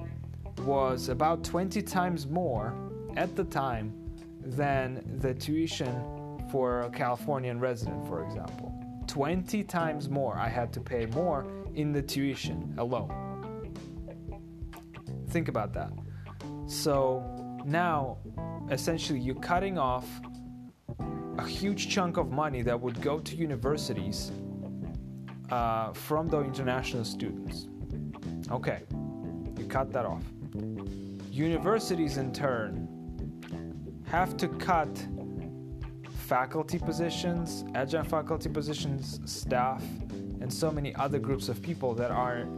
was 0.59 1.09
about 1.09 1.45
20 1.45 1.83
times 1.83 2.27
more 2.27 2.75
at 3.17 3.35
the 3.37 3.45
time 3.45 3.93
than 4.41 5.03
the 5.21 5.35
tuition 5.35 6.03
for 6.51 6.83
a 6.83 6.91
Californian 6.91 7.59
resident, 7.59 8.07
for 8.07 8.25
example. 8.25 8.73
20 9.07 9.63
times 9.65 10.09
more 10.09 10.37
I 10.37 10.49
had 10.49 10.73
to 10.75 10.81
pay 10.81 11.07
more 11.07 11.47
in 11.75 11.93
the 11.93 12.03
tuition 12.03 12.75
alone. 12.79 13.26
Think 15.37 15.49
about 15.49 15.75
that. 15.75 15.93
So 16.67 17.23
now, 17.67 18.17
essentially, 18.71 19.21
you're 19.21 19.43
cutting 19.53 19.77
off 19.77 20.09
a 21.37 21.47
huge 21.47 21.91
chunk 21.91 22.17
of 22.17 22.31
money 22.31 22.63
that 22.63 22.81
would 22.81 23.03
go 23.03 23.19
to 23.19 23.37
universities 23.37 24.33
uh, 25.51 25.93
from 25.93 26.29
the 26.29 26.41
international 26.41 27.05
students. 27.05 27.69
Okay, 28.51 28.81
you 29.59 29.67
cut 29.67 29.93
that 29.93 30.07
off. 30.07 30.25
Universities, 31.31 32.17
in 32.17 32.33
turn, 32.33 32.89
have 34.07 34.39
to 34.39 34.49
cut 34.49 35.07
faculty 36.27 36.79
positions, 36.79 37.63
adjunct 37.75 38.09
faculty 38.09 38.49
positions, 38.49 39.21
staff, 39.27 39.83
and 40.41 40.51
so 40.51 40.71
many 40.71 40.95
other 40.95 41.19
groups 41.19 41.51
of 41.51 41.61
people 41.61 41.93
that 41.93 42.11
are 42.11 42.49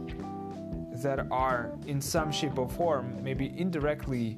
that 1.03 1.27
are 1.31 1.71
in 1.87 2.01
some 2.01 2.31
shape 2.31 2.57
or 2.57 2.69
form, 2.69 3.23
maybe 3.23 3.53
indirectly, 3.57 4.37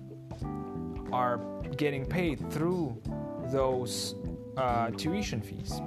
are 1.12 1.40
getting 1.78 2.06
paid 2.06 2.52
through 2.52 3.02
those 3.52 4.16
uh, 4.58 4.90
tuition 4.92 5.42
fees, 5.42 5.82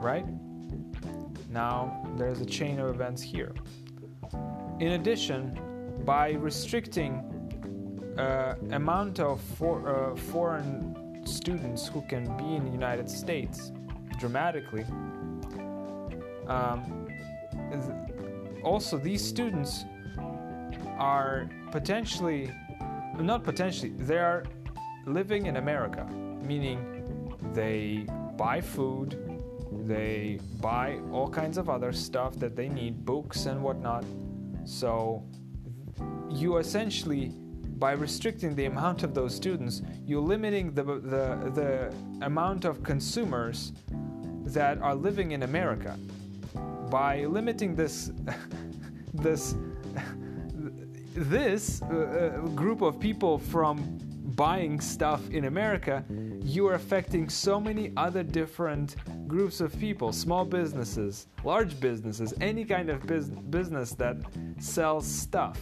right? 0.00 0.24
Now 1.50 2.06
there's 2.16 2.40
a 2.40 2.46
chain 2.46 2.78
of 2.78 2.88
events 2.88 3.22
here. 3.22 3.54
In 4.80 4.92
addition, 4.92 5.58
by 6.04 6.32
restricting 6.32 7.24
uh, 8.18 8.54
amount 8.72 9.20
of 9.20 9.40
for, 9.40 9.88
uh, 9.88 10.16
foreign 10.16 11.22
students 11.26 11.86
who 11.86 12.02
can 12.02 12.24
be 12.36 12.54
in 12.54 12.64
the 12.64 12.70
United 12.70 13.08
States 13.08 13.72
dramatically. 14.18 14.84
Um, 16.46 17.06
also, 18.68 18.98
these 18.98 19.24
students 19.24 19.84
are 20.98 21.48
potentially, 21.70 22.50
not 23.18 23.42
potentially, 23.42 23.90
they 23.90 24.18
are 24.18 24.44
living 25.06 25.46
in 25.46 25.56
America, 25.56 26.04
meaning 26.42 26.78
they 27.54 28.06
buy 28.36 28.60
food, 28.60 29.18
they 29.86 30.38
buy 30.60 31.00
all 31.12 31.28
kinds 31.28 31.56
of 31.56 31.70
other 31.70 31.92
stuff 31.92 32.36
that 32.36 32.54
they 32.56 32.68
need, 32.68 33.04
books 33.04 33.46
and 33.46 33.62
whatnot. 33.62 34.04
So 34.64 35.24
you 36.30 36.58
essentially, 36.58 37.32
by 37.78 37.92
restricting 37.92 38.54
the 38.54 38.66
amount 38.66 39.02
of 39.02 39.14
those 39.14 39.34
students, 39.34 39.82
you're 40.06 40.20
limiting 40.20 40.74
the, 40.74 40.84
the, 40.84 41.50
the 41.54 41.94
amount 42.26 42.64
of 42.64 42.82
consumers 42.82 43.72
that 44.44 44.78
are 44.82 44.94
living 44.94 45.32
in 45.32 45.42
America. 45.42 45.98
By 46.90 47.24
limiting 47.26 47.74
this, 47.74 48.12
this, 49.18 49.54
this 51.14 51.82
uh, 51.82 51.86
uh, 51.86 52.46
group 52.48 52.82
of 52.82 52.98
people 53.00 53.38
from 53.38 53.98
buying 54.36 54.80
stuff 54.80 55.28
in 55.30 55.46
America, 55.46 56.04
you 56.42 56.66
are 56.68 56.74
affecting 56.74 57.28
so 57.28 57.60
many 57.60 57.92
other 57.96 58.22
different 58.22 58.96
groups 59.26 59.60
of 59.60 59.76
people 59.80 60.12
small 60.12 60.44
businesses, 60.44 61.26
large 61.44 61.78
businesses, 61.80 62.32
any 62.40 62.64
kind 62.64 62.88
of 62.88 63.04
bus- 63.06 63.30
business 63.50 63.92
that 63.94 64.16
sells 64.60 65.06
stuff, 65.06 65.58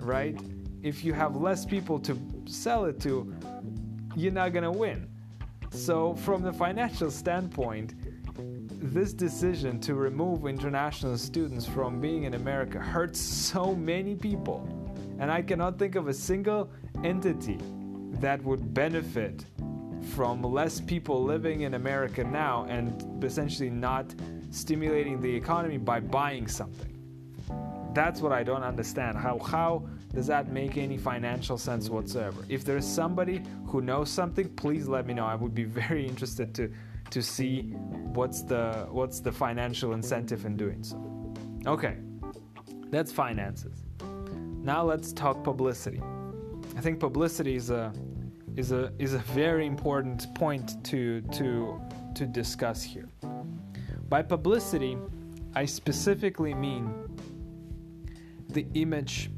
right? 0.00 0.38
If 0.82 1.04
you 1.04 1.12
have 1.12 1.36
less 1.36 1.64
people 1.64 1.98
to 2.00 2.18
sell 2.46 2.86
it 2.86 3.00
to, 3.00 3.32
you're 4.16 4.32
not 4.32 4.52
gonna 4.52 4.72
win. 4.72 5.08
So, 5.70 6.14
from 6.14 6.42
the 6.42 6.52
financial 6.52 7.10
standpoint, 7.10 7.94
this 8.92 9.12
decision 9.12 9.80
to 9.80 9.94
remove 9.94 10.46
international 10.46 11.18
students 11.18 11.66
from 11.66 12.00
being 12.00 12.24
in 12.24 12.34
America 12.34 12.78
hurts 12.78 13.20
so 13.20 13.74
many 13.74 14.14
people. 14.14 14.68
And 15.18 15.30
I 15.30 15.42
cannot 15.42 15.78
think 15.78 15.94
of 15.94 16.08
a 16.08 16.14
single 16.14 16.70
entity 17.04 17.58
that 18.20 18.42
would 18.44 18.72
benefit 18.72 19.44
from 20.14 20.42
less 20.42 20.80
people 20.80 21.22
living 21.22 21.62
in 21.62 21.74
America 21.74 22.22
now 22.22 22.66
and 22.68 23.24
essentially 23.24 23.70
not 23.70 24.14
stimulating 24.50 25.20
the 25.20 25.34
economy 25.34 25.78
by 25.78 26.00
buying 26.00 26.46
something. 26.46 26.92
That's 27.92 28.20
what 28.20 28.32
I 28.32 28.42
don't 28.42 28.62
understand. 28.62 29.16
How 29.16 29.38
how 29.38 29.86
does 30.14 30.26
that 30.26 30.52
make 30.52 30.76
any 30.76 30.98
financial 30.98 31.58
sense 31.58 31.88
whatsoever? 31.88 32.44
If 32.48 32.64
there's 32.64 32.86
somebody 32.86 33.42
who 33.66 33.80
knows 33.80 34.10
something, 34.10 34.48
please 34.50 34.86
let 34.86 35.06
me 35.06 35.14
know. 35.14 35.26
I 35.26 35.34
would 35.34 35.54
be 35.54 35.64
very 35.64 36.06
interested 36.06 36.54
to 36.56 36.70
to 37.16 37.22
see 37.22 37.62
what's 38.12 38.42
the 38.42 38.86
what's 38.90 39.20
the 39.20 39.32
financial 39.32 39.94
incentive 39.94 40.44
in 40.44 40.54
doing 40.54 40.82
so. 40.84 40.98
Okay. 41.66 41.96
That's 42.90 43.10
finances. 43.10 43.84
Now 44.62 44.82
let's 44.84 45.14
talk 45.14 45.42
publicity. 45.42 46.02
I 46.76 46.82
think 46.82 47.00
publicity 47.00 47.54
is 47.56 47.70
a 47.70 47.90
is 48.54 48.70
a 48.70 48.92
is 48.98 49.14
a 49.14 49.22
very 49.42 49.64
important 49.64 50.34
point 50.34 50.84
to 50.90 51.22
to 51.38 51.80
to 52.16 52.26
discuss 52.26 52.82
here. 52.82 53.08
By 54.10 54.20
publicity, 54.20 54.98
I 55.54 55.64
specifically 55.64 56.52
mean 56.52 56.84
the 58.50 58.66
image 58.74 59.30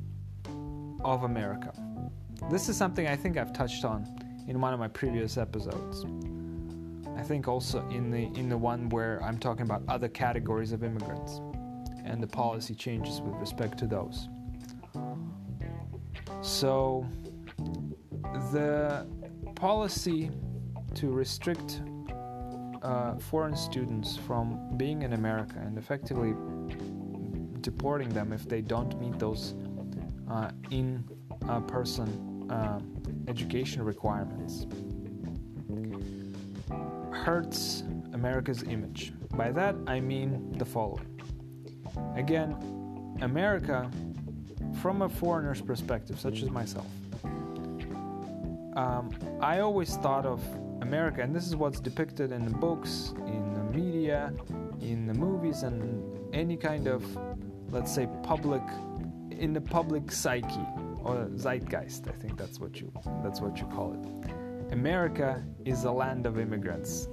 of 1.05 1.23
America. 1.23 1.73
This 2.51 2.69
is 2.69 2.77
something 2.77 3.07
I 3.07 3.15
think 3.15 3.37
I've 3.37 3.53
touched 3.53 3.85
on 3.85 4.05
in 4.49 4.61
one 4.61 4.75
of 4.75 4.81
my 4.81 4.89
previous 4.89 5.37
episodes. 5.37 6.05
I 7.19 7.23
think 7.23 7.49
also 7.49 7.87
in 7.89 8.11
the 8.13 8.31
in 8.39 8.49
the 8.49 8.57
one 8.57 8.89
where 8.91 9.21
I'm 9.25 9.39
talking 9.39 9.63
about 9.63 9.83
other 9.89 10.09
categories 10.09 10.71
of 10.71 10.85
immigrants 10.85 11.41
and 12.05 12.23
the 12.23 12.29
policy 12.29 12.77
changes 12.77 13.21
with 13.21 13.35
respect 13.35 13.77
to 13.79 13.87
those. 13.87 14.29
So 16.41 17.05
the 18.53 19.07
policy 19.57 20.31
to 20.95 21.11
restrict 21.11 21.83
uh, 22.83 23.19
foreign 23.19 23.57
students 23.57 24.17
from 24.17 24.77
being 24.77 25.03
in 25.03 25.15
America 25.15 25.59
and 25.59 25.77
effectively 25.77 26.35
deporting 27.63 28.11
them 28.11 28.33
if 28.33 28.49
they 28.49 28.61
don't 28.61 28.99
meet 29.01 29.19
those 29.19 29.57
uh, 30.31 30.53
in 30.71 31.05
person 31.67 32.47
uh, 32.49 32.79
education 33.27 33.83
requirements 33.83 34.67
hurts 37.29 37.83
America's 38.15 38.63
image. 38.63 39.13
By 39.35 39.53
that 39.53 39.77
I 39.87 40.01
mean 40.01 40.51
the 40.57 40.65
following. 40.65 41.21
Again, 42.17 42.57
America, 43.21 43.91
from 44.81 45.03
a 45.03 45.11
foreigner's 45.11 45.61
perspective, 45.61 46.19
such 46.19 46.41
as 46.43 46.49
myself, 46.49 46.87
um, 48.77 49.11
I 49.43 49.59
always 49.59 49.97
thought 49.97 50.25
of 50.25 50.41
America, 50.81 51.21
and 51.21 51.37
this 51.37 51.47
is 51.47 51.55
what's 51.55 51.81
depicted 51.81 52.33
in 52.33 52.47
the 52.47 52.57
books, 52.67 53.13
in 53.27 53.53
the 53.53 53.79
media, 53.79 54.33
in 54.81 55.05
the 55.05 55.13
movies, 55.13 55.65
and 55.65 55.83
any 56.33 56.57
kind 56.57 56.87
of, 56.87 57.05
let's 57.71 57.95
say, 57.95 58.09
public, 58.23 58.63
in 59.31 59.53
the 59.53 59.61
public 59.61 60.11
psyche 60.11 60.67
or 61.05 61.29
zeitgeist. 61.35 62.09
I 62.09 62.13
think 62.13 62.39
that's 62.39 62.59
what 62.59 62.81
you 62.81 62.91
that's 63.23 63.43
what 63.43 63.59
you 63.61 63.67
call 63.67 63.93
it. 63.93 64.73
America 64.73 65.43
is 65.65 65.85
a 65.85 65.91
land 65.93 66.27
of 66.27 66.39
immigrants. 66.39 67.09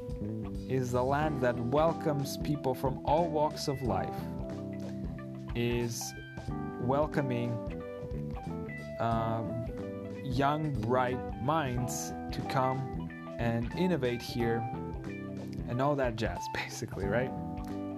Is 0.70 0.94
a 0.94 1.02
land 1.02 1.42
that 1.42 1.58
welcomes 1.58 2.38
people 2.38 2.74
from 2.74 3.00
all 3.06 3.30
walks 3.30 3.68
of 3.68 3.82
life. 3.82 4.16
Is 5.56 6.14
welcoming. 6.82 7.52
Um, 9.00 9.66
young, 10.24 10.72
bright 10.82 11.20
minds 11.44 12.12
to 12.32 12.42
come 12.50 13.10
and 13.38 13.72
innovate 13.78 14.22
here 14.22 14.64
and 15.70 15.82
all 15.82 15.96
that 15.96 16.16
jazz 16.16 16.40
basically 16.54 17.06
right 17.06 17.32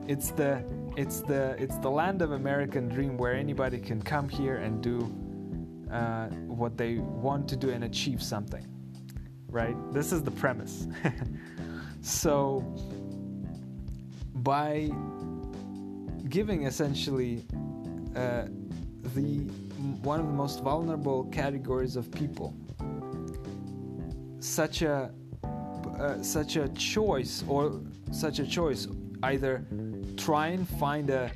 it's 0.07 0.31
the 0.31 0.63
it's 0.95 1.21
the 1.21 1.55
it's 1.61 1.77
the 1.77 1.89
land 1.89 2.21
of 2.21 2.31
american 2.31 2.87
dream 2.87 3.17
where 3.17 3.33
anybody 3.33 3.77
can 3.77 4.01
come 4.01 4.27
here 4.27 4.57
and 4.57 4.81
do 4.81 4.99
uh, 5.91 6.27
what 6.47 6.77
they 6.77 6.95
want 6.97 7.47
to 7.47 7.55
do 7.55 7.69
and 7.69 7.83
achieve 7.83 8.21
something 8.21 8.65
right 9.49 9.75
this 9.93 10.11
is 10.11 10.23
the 10.23 10.31
premise 10.31 10.87
so 12.01 12.63
by 14.35 14.89
giving 16.29 16.65
essentially 16.65 17.43
uh, 18.15 18.45
the 19.15 19.39
one 20.01 20.19
of 20.19 20.27
the 20.27 20.33
most 20.33 20.61
vulnerable 20.63 21.25
categories 21.25 21.95
of 21.95 22.11
people. 22.11 22.55
Such 24.39 24.81
a 24.81 25.11
uh, 25.99 26.21
such 26.21 26.55
a 26.57 26.69
choice 26.69 27.43
or 27.47 27.81
such 28.11 28.39
a 28.39 28.45
choice 28.45 28.87
either 29.23 29.65
try 30.15 30.47
and 30.47 30.67
find 30.67 31.09
a 31.09 31.29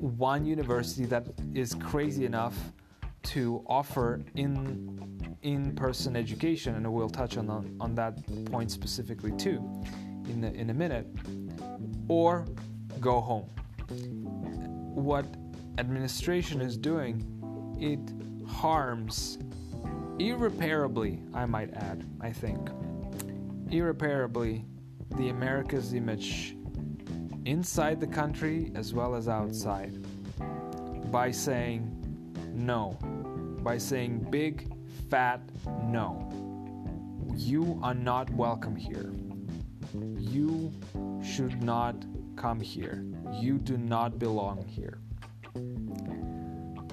one 0.00 0.46
university 0.46 1.04
that 1.04 1.26
is 1.54 1.74
crazy 1.74 2.24
enough 2.24 2.56
to 3.22 3.62
offer 3.66 4.20
in 4.34 5.19
in-person 5.42 6.16
education 6.16 6.74
and 6.74 6.92
we'll 6.92 7.08
touch 7.08 7.36
on 7.36 7.48
on 7.80 7.94
that 7.94 8.14
point 8.46 8.70
specifically 8.70 9.32
too 9.32 9.58
in 10.28 10.44
a, 10.44 10.50
in 10.50 10.70
a 10.70 10.74
minute 10.74 11.06
or 12.08 12.46
go 13.00 13.20
home. 13.20 13.48
What 14.94 15.26
administration 15.78 16.60
is 16.60 16.76
doing 16.76 17.24
it 17.80 18.00
harms 18.46 19.38
irreparably, 20.20 21.22
I 21.32 21.46
might 21.46 21.72
add, 21.72 22.04
I 22.20 22.30
think, 22.30 22.68
irreparably 23.70 24.64
the 25.16 25.30
America's 25.30 25.94
image 25.94 26.56
inside 27.46 28.00
the 28.00 28.06
country 28.06 28.70
as 28.74 28.92
well 28.92 29.14
as 29.14 29.28
outside 29.28 30.04
by 31.10 31.30
saying 31.30 31.96
no, 32.52 32.98
by 33.62 33.78
saying 33.78 34.26
big, 34.30 34.70
fat 35.08 35.40
no. 35.84 36.28
You 37.34 37.78
are 37.82 37.94
not 37.94 38.30
welcome 38.30 38.76
here. 38.76 39.12
You 40.18 40.72
should 41.22 41.62
not 41.62 41.96
come 42.36 42.60
here. 42.60 43.04
You 43.32 43.58
do 43.58 43.76
not 43.76 44.18
belong 44.18 44.64
here 44.66 45.00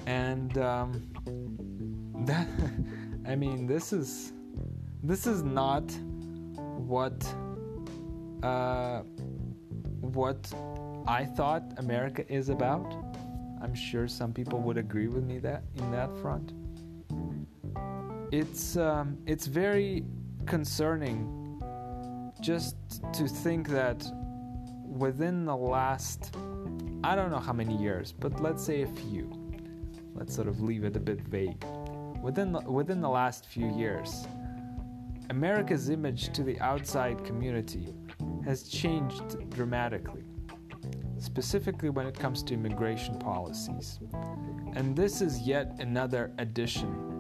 and 0.08 0.58
um, 0.58 1.04
that 2.26 2.48
I 3.28 3.36
mean 3.36 3.68
this 3.68 3.94
is 3.94 4.34
this 5.04 5.28
is 5.28 5.44
not 5.44 5.92
what 6.88 7.24
uh, 8.42 9.02
what 10.02 10.52
I 11.08 11.26
thought 11.26 11.64
America 11.78 12.26
is 12.32 12.50
about. 12.50 12.96
I'm 13.62 13.76
sure 13.76 14.08
some 14.08 14.34
people 14.34 14.60
would 14.60 14.78
agree 14.78 15.08
with 15.08 15.24
me 15.24 15.40
that 15.40 15.64
in 15.76 15.92
that 15.92 16.16
front. 16.22 16.54
It's 18.32 18.76
um, 18.76 19.18
it's 19.26 19.48
very 19.48 20.04
concerning 20.46 21.62
just 22.42 22.76
to 23.14 23.28
think 23.28 23.70
that 23.70 24.06
within 24.86 25.46
the 25.46 25.56
last, 25.56 26.36
I 27.04 27.16
don't 27.16 27.32
know 27.32 27.40
how 27.40 27.54
many 27.54 27.78
years, 27.78 28.12
but 28.12 28.42
let's 28.42 28.64
say 28.64 28.82
a 28.82 28.88
few, 28.88 29.32
let's 30.14 30.36
sort 30.36 30.48
of 30.48 30.62
leave 30.62 30.84
it 30.84 30.96
a 30.98 31.00
bit 31.00 31.22
vague. 31.22 31.64
Within 32.22 32.52
the, 32.52 32.60
within 32.70 33.00
the 33.00 33.10
last 33.10 33.46
few 33.46 33.74
years, 33.76 34.28
America's 35.30 35.90
image 35.90 36.34
to 36.34 36.44
the 36.44 36.60
outside 36.60 37.24
community 37.24 37.94
has 38.44 38.64
changed 38.64 39.50
dramatically, 39.52 40.26
specifically 41.18 41.90
when 41.90 42.06
it 42.06 42.18
comes 42.18 42.44
to 42.44 42.54
immigration 42.54 43.18
policies. 43.20 44.00
And 44.76 44.96
this 44.96 45.22
is 45.22 45.42
yet 45.42 45.78
another 45.80 46.32
addition 46.38 47.17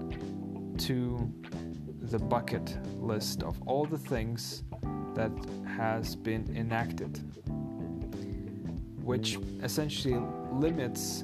to 0.79 1.31
the 2.01 2.19
bucket 2.19 2.77
list 2.99 3.43
of 3.43 3.61
all 3.65 3.85
the 3.85 3.97
things 3.97 4.63
that 5.15 5.31
has 5.65 6.15
been 6.15 6.55
enacted, 6.55 7.19
which 9.03 9.37
essentially 9.63 10.19
limits 10.51 11.23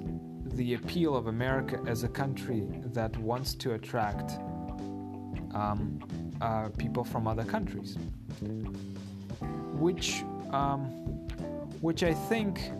the 0.55 0.73
appeal 0.75 1.15
of 1.15 1.27
America 1.27 1.79
as 1.87 2.03
a 2.03 2.07
country 2.07 2.67
that 2.85 3.15
wants 3.17 3.55
to 3.55 3.73
attract 3.73 4.39
um, 5.53 5.99
uh, 6.41 6.69
people 6.77 7.03
from 7.03 7.27
other 7.27 7.43
countries, 7.43 7.97
which 9.73 10.23
um, 10.51 10.85
which 11.81 12.03
I 12.03 12.13
think 12.13 12.71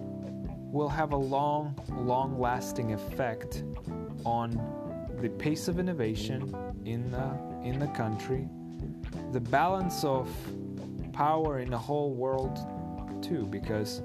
will 0.72 0.90
have 0.90 1.12
a 1.12 1.18
long, 1.18 1.76
long-lasting 1.92 2.94
effect 2.94 3.64
on 4.26 4.50
the 5.22 5.30
pace 5.30 5.68
of 5.68 5.80
innovation 5.80 6.54
in 6.86 7.12
the 7.12 7.38
in 7.64 7.80
the 7.80 7.88
country, 7.88 8.48
the 9.32 9.40
balance 9.40 10.04
of 10.04 10.30
power 11.14 11.60
in 11.60 11.70
the 11.70 11.78
whole 11.78 12.14
world 12.14 12.58
too, 13.24 13.46
because 13.46 14.02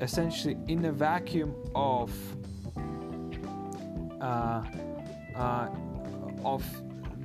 essentially 0.00 0.56
in 0.68 0.84
a 0.84 0.92
vacuum 0.92 1.54
of 1.74 2.12
uh, 4.20 4.62
uh, 5.34 5.68
of 6.44 6.62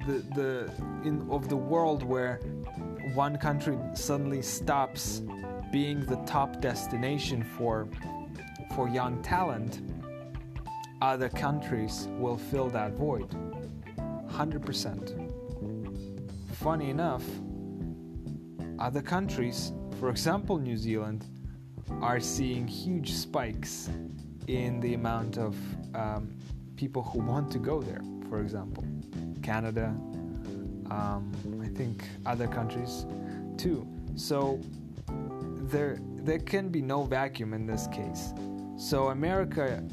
the 0.07 0.23
the 0.35 0.71
in 1.03 1.27
of 1.29 1.49
the 1.49 1.57
world 1.57 2.03
where 2.03 2.39
one 3.13 3.37
country 3.37 3.77
suddenly 3.93 4.41
stops 4.41 5.21
being 5.71 6.05
the 6.05 6.17
top 6.25 6.61
destination 6.61 7.43
for 7.43 7.87
for 8.75 8.87
young 8.87 9.21
talent, 9.21 9.81
other 11.03 11.27
countries 11.27 12.07
will 12.17 12.37
fill 12.37 12.69
that 12.69 12.93
void. 12.93 13.29
100%. 14.29 15.31
Funny 16.53 16.89
enough, 16.89 17.23
other 18.79 19.01
countries, 19.01 19.73
for 19.99 20.09
example 20.09 20.57
New 20.57 20.77
Zealand, 20.77 21.25
are 22.01 22.21
seeing 22.21 22.65
huge 22.65 23.11
spikes 23.11 23.89
in 24.47 24.79
the 24.79 24.93
amount 24.93 25.37
of 25.37 25.57
um, 25.93 26.33
people 26.77 27.03
who 27.03 27.19
want 27.19 27.51
to 27.51 27.59
go 27.59 27.81
there, 27.81 28.01
for 28.29 28.39
example. 28.39 28.85
Canada, 29.41 29.87
um, 30.89 31.33
I 31.61 31.67
think 31.67 32.05
other 32.25 32.47
countries 32.47 33.05
too. 33.57 33.85
So 34.15 34.61
there, 35.73 35.97
there 36.15 36.39
can 36.39 36.69
be 36.69 36.81
no 36.81 37.03
vacuum 37.03 37.53
in 37.53 37.65
this 37.67 37.87
case. 37.87 38.33
So 38.77 39.09
America 39.09 39.83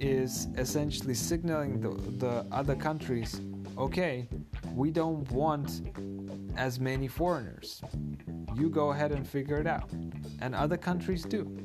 is 0.00 0.48
essentially 0.56 1.14
signaling 1.14 1.80
the, 1.80 1.90
the 2.24 2.46
other 2.50 2.74
countries, 2.74 3.40
okay, 3.76 4.26
we 4.74 4.90
don't 4.90 5.30
want 5.30 5.82
as 6.56 6.80
many 6.80 7.06
foreigners. 7.06 7.82
You 8.56 8.70
go 8.70 8.92
ahead 8.92 9.12
and 9.12 9.26
figure 9.26 9.56
it 9.56 9.66
out. 9.66 9.90
And 10.40 10.54
other 10.54 10.76
countries 10.76 11.24
do. 11.24 11.56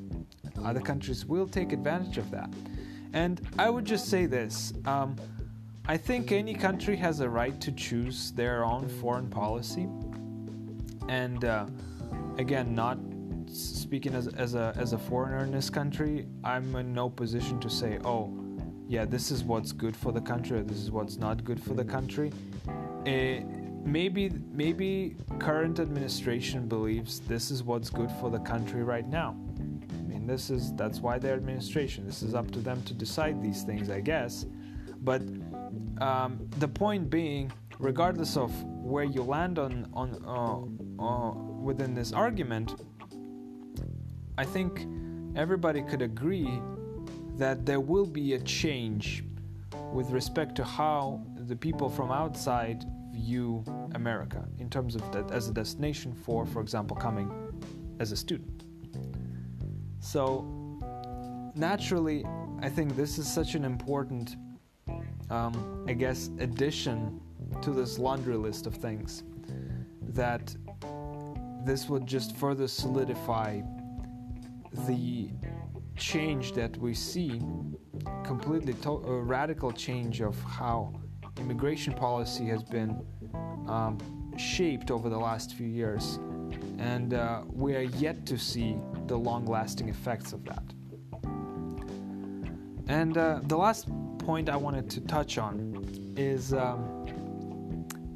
Other 0.63 0.82
countries 0.82 1.26
will 1.26 1.48
take 1.48 1.71
advantage 1.71 2.17
of 2.17 2.30
that. 2.32 2.54
And 3.13 3.41
I 3.58 3.69
would 3.69 3.86
just 3.86 4.10
say 4.10 4.26
this 4.26 4.74
um, 4.86 5.15
I 5.88 5.98
think 5.98 6.32
any 6.32 6.56
country 6.56 6.95
has 6.98 7.19
a 7.19 7.30
right 7.30 7.60
to 7.62 7.71
choose 7.71 8.32
their 8.32 8.65
own 8.65 8.89
foreign 8.89 9.30
policy. 9.30 9.88
And 11.08 11.45
uh, 11.45 11.67
again, 12.39 12.74
not 12.74 12.98
speaking 13.47 14.13
as, 14.15 14.27
as, 14.27 14.55
a, 14.55 14.73
as 14.77 14.93
a 14.93 14.97
foreigner 14.97 15.43
in 15.43 15.51
this 15.51 15.69
country, 15.69 16.27
I'm 16.43 16.75
in 16.75 16.93
no 16.93 17.10
position 17.10 17.60
to 17.62 17.69
say, 17.69 17.99
oh, 18.03 18.34
yeah, 18.88 19.05
this 19.05 19.31
is 19.31 19.43
what's 19.43 19.71
good 19.71 19.95
for 19.95 20.12
the 20.12 20.21
country, 20.21 20.60
or 20.60 20.63
this 20.63 20.77
is 20.77 20.91
what's 20.91 21.17
not 21.17 21.43
good 21.43 21.62
for 21.62 21.73
the 21.73 21.86
country. 21.86 22.31
Uh, 23.08 23.41
maybe 23.86 24.31
maybe 24.51 25.15
current 25.39 25.79
administration 25.79 26.67
believes 26.67 27.19
this 27.21 27.51
is 27.51 27.63
what's 27.63 27.89
good 27.89 28.12
for 28.19 28.29
the 28.29 28.39
country 28.39 28.84
right 28.84 29.08
now. 29.08 29.36
I 29.91 30.01
mean, 30.03 30.27
this 30.27 30.49
is 30.49 30.73
that's 30.73 30.99
why 30.99 31.17
they're 31.19 31.36
administration. 31.36 32.05
This 32.05 32.21
is 32.21 32.34
up 32.34 32.51
to 32.51 32.60
them 32.60 32.81
to 32.84 32.93
decide 32.93 33.41
these 33.41 33.63
things, 33.63 33.89
I 33.89 34.01
guess. 34.01 34.45
But 35.01 35.21
um, 36.01 36.47
the 36.58 36.67
point 36.67 37.10
being, 37.10 37.51
regardless 37.79 38.38
of 38.38 38.51
where 38.63 39.03
you 39.03 39.21
land 39.23 39.60
on 39.60 39.89
on 39.93 40.10
uh, 40.27 41.03
uh, 41.03 41.31
within 41.62 41.93
this 41.93 42.12
argument, 42.12 42.75
I 44.38 44.43
think 44.43 44.86
everybody 45.36 45.82
could 45.82 46.02
agree 46.02 46.62
that 47.38 47.65
there 47.65 47.80
will 47.80 48.06
be 48.06 48.34
a 48.34 48.39
change 48.39 49.24
with 49.93 50.10
respect 50.10 50.56
to 50.56 50.63
how 50.63 51.21
the 51.48 51.56
people 51.56 51.89
from 51.89 52.12
outside 52.12 52.84
view 53.13 53.63
America 53.93 54.45
in 54.60 54.69
terms 54.69 54.95
of 54.95 55.10
that 55.13 55.32
as 55.32 55.48
a 55.48 55.54
destination 55.54 56.13
for, 56.13 56.45
for 56.45 56.62
example, 56.62 56.98
coming 56.98 57.32
as 58.00 58.12
a 58.12 58.17
student. 58.17 58.65
So, 60.00 60.45
naturally, 61.56 62.26
I 62.62 62.69
think 62.69 62.95
this 62.95 63.17
is 63.17 63.32
such 63.32 63.56
an 63.56 63.63
important, 63.63 64.36
um, 65.30 65.86
I 65.88 65.93
guess, 65.93 66.30
addition 66.39 67.21
to 67.62 67.71
this 67.71 67.98
laundry 67.98 68.36
list 68.36 68.67
of 68.67 68.76
things 68.76 69.24
that 70.02 70.54
this 71.63 71.89
would 71.89 72.06
just 72.06 72.36
further 72.36 72.67
solidify 72.67 73.62
the 74.88 75.29
change 75.97 76.51
that 76.53 76.75
we 76.77 76.93
see 76.93 77.41
completely 78.23 78.73
to- 78.73 79.03
a 79.05 79.21
radical 79.21 79.71
change 79.71 80.21
of 80.21 80.39
how 80.43 80.93
immigration 81.38 81.93
policy 81.93 82.45
has 82.45 82.63
been 82.63 83.05
um, 83.67 83.97
shaped 84.38 84.91
over 84.91 85.09
the 85.09 85.17
last 85.17 85.53
few 85.53 85.67
years. 85.67 86.19
And 86.77 87.13
uh, 87.13 87.41
we 87.51 87.75
are 87.75 87.81
yet 87.81 88.25
to 88.27 88.38
see 88.38 88.77
the 89.07 89.17
long 89.17 89.45
lasting 89.45 89.89
effects 89.89 90.33
of 90.33 90.43
that. 90.45 90.63
And 92.88 93.17
uh, 93.17 93.39
the 93.43 93.57
last 93.57 93.88
point 94.19 94.49
i 94.49 94.55
wanted 94.55 94.89
to 94.89 95.01
touch 95.01 95.38
on 95.38 95.85
is 96.17 96.53
um, 96.53 97.05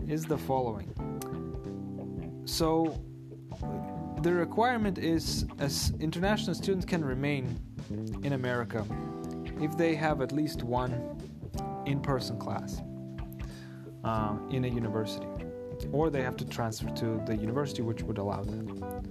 is 0.07 0.25
the 0.25 0.37
following. 0.37 0.91
So 2.45 2.99
the 4.21 4.33
requirement 4.33 4.97
is 4.97 5.45
as 5.59 5.93
international 5.99 6.53
students 6.53 6.85
can 6.85 7.03
remain 7.03 7.57
in 8.23 8.33
America 8.33 8.85
if 9.61 9.77
they 9.77 9.95
have 9.95 10.21
at 10.21 10.31
least 10.31 10.63
one 10.63 10.93
in 11.85 12.01
person 12.01 12.37
class 12.37 12.81
uh, 14.03 14.35
in 14.51 14.65
a 14.65 14.67
university, 14.67 15.27
or 15.91 16.09
they 16.09 16.21
have 16.21 16.35
to 16.37 16.45
transfer 16.45 16.89
to 16.89 17.21
the 17.25 17.35
university 17.35 17.81
which 17.81 18.03
would 18.03 18.17
allow 18.17 18.43
that. 18.43 19.03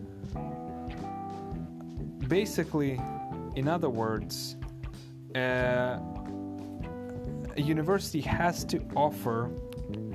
Basically, 2.28 3.00
in 3.56 3.66
other 3.66 3.88
words, 3.88 4.56
uh, 5.34 5.98
a 7.56 7.60
university 7.60 8.20
has 8.20 8.64
to 8.64 8.78
offer 8.94 9.50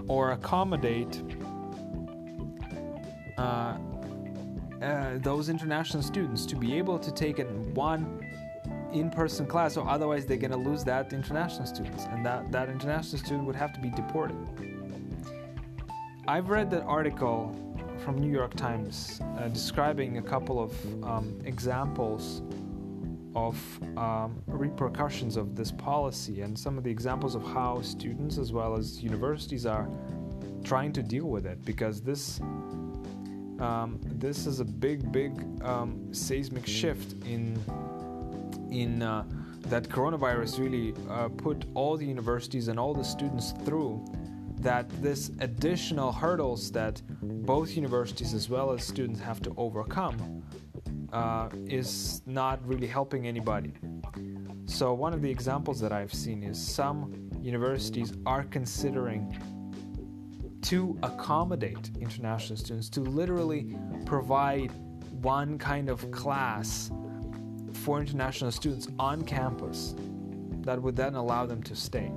or 0.08 0.32
accommodate 0.32 1.24
uh, 3.38 3.78
uh, 4.84 5.18
those 5.20 5.50
international 5.50 6.04
students 6.04 6.46
to 6.46 6.56
be 6.56 6.78
able 6.78 7.00
to 7.00 7.12
take 7.12 7.40
one 7.74 8.20
in-person 8.92 9.46
class 9.46 9.78
or 9.78 9.88
otherwise 9.88 10.26
they're 10.26 10.38
going 10.38 10.52
to 10.52 10.58
lose 10.58 10.84
that 10.84 11.14
international 11.14 11.66
students 11.66 12.06
and 12.12 12.26
that, 12.26 12.52
that 12.52 12.70
international 12.70 13.18
student 13.18 13.46
would 13.46 13.56
have 13.56 13.74
to 13.74 13.80
be 13.80 13.90
deported. 13.92 14.38
I've 16.28 16.50
read 16.50 16.70
that 16.72 16.84
article 16.84 17.56
from 18.04 18.18
new 18.18 18.32
york 18.32 18.54
times 18.56 19.22
uh, 19.38 19.48
describing 19.48 20.18
a 20.18 20.22
couple 20.22 20.62
of 20.62 21.04
um, 21.04 21.40
examples 21.46 22.42
of 23.36 23.58
um, 23.98 24.42
repercussions 24.48 25.38
of 25.38 25.56
this 25.56 25.72
policy 25.72 26.42
and 26.42 26.58
some 26.58 26.78
of 26.78 26.84
the 26.84 26.92
examples 26.92 27.36
of 27.36 27.44
how 27.44 27.82
students 27.82 28.38
as 28.38 28.52
well 28.52 28.76
as 28.78 29.02
universities 29.02 29.66
are 29.66 29.88
trying 30.64 30.92
to 30.92 31.02
deal 31.02 31.26
with 31.26 31.46
it 31.46 31.64
because 31.66 32.02
this 32.02 32.40
um, 33.64 34.00
this 34.04 34.46
is 34.46 34.60
a 34.60 34.66
big, 34.66 35.12
big 35.12 35.32
um, 35.64 36.14
seismic 36.14 36.68
shift 36.68 37.14
in 37.26 37.58
in 38.70 39.02
uh, 39.02 39.24
that 39.68 39.84
coronavirus 39.84 40.60
really 40.60 40.94
uh, 41.10 41.30
put 41.30 41.66
all 41.74 41.96
the 41.96 42.06
universities 42.06 42.68
and 42.68 42.80
all 42.80 42.94
the 42.94 43.04
students 43.04 43.54
through 43.64 44.04
that 44.60 44.90
this 45.02 45.32
additional 45.40 46.12
hurdles 46.12 46.72
that 46.72 47.02
both 47.22 47.76
universities 47.76 48.34
as 48.34 48.50
well 48.50 48.72
as 48.72 48.84
students 48.84 49.20
have 49.20 49.42
to 49.42 49.54
overcome 49.58 50.44
uh, 51.14 51.50
is 51.68 52.22
not 52.26 52.66
really 52.68 52.88
helping 52.88 53.28
anybody. 53.28 53.74
So, 54.66 54.94
one 54.94 55.14
of 55.14 55.22
the 55.22 55.30
examples 55.30 55.80
that 55.82 55.92
I've 55.92 56.14
seen 56.14 56.44
is 56.44 56.58
some 56.60 57.30
universities 57.42 58.14
are 58.26 58.44
considering 58.44 59.38
to 60.74 60.98
accommodate 61.04 61.92
international 62.02 62.58
students, 62.58 62.90
to 62.90 63.02
literally 63.02 63.78
provide 64.08 64.72
one 65.22 65.56
kind 65.60 65.88
of 65.88 66.10
class 66.10 66.90
for 67.74 68.00
international 68.00 68.52
students 68.52 68.88
on 68.98 69.22
campus 69.22 69.94
that 70.62 70.82
would 70.82 70.96
then 70.96 71.14
allow 71.14 71.46
them 71.46 71.62
to 71.62 71.76
stay. 71.76 72.12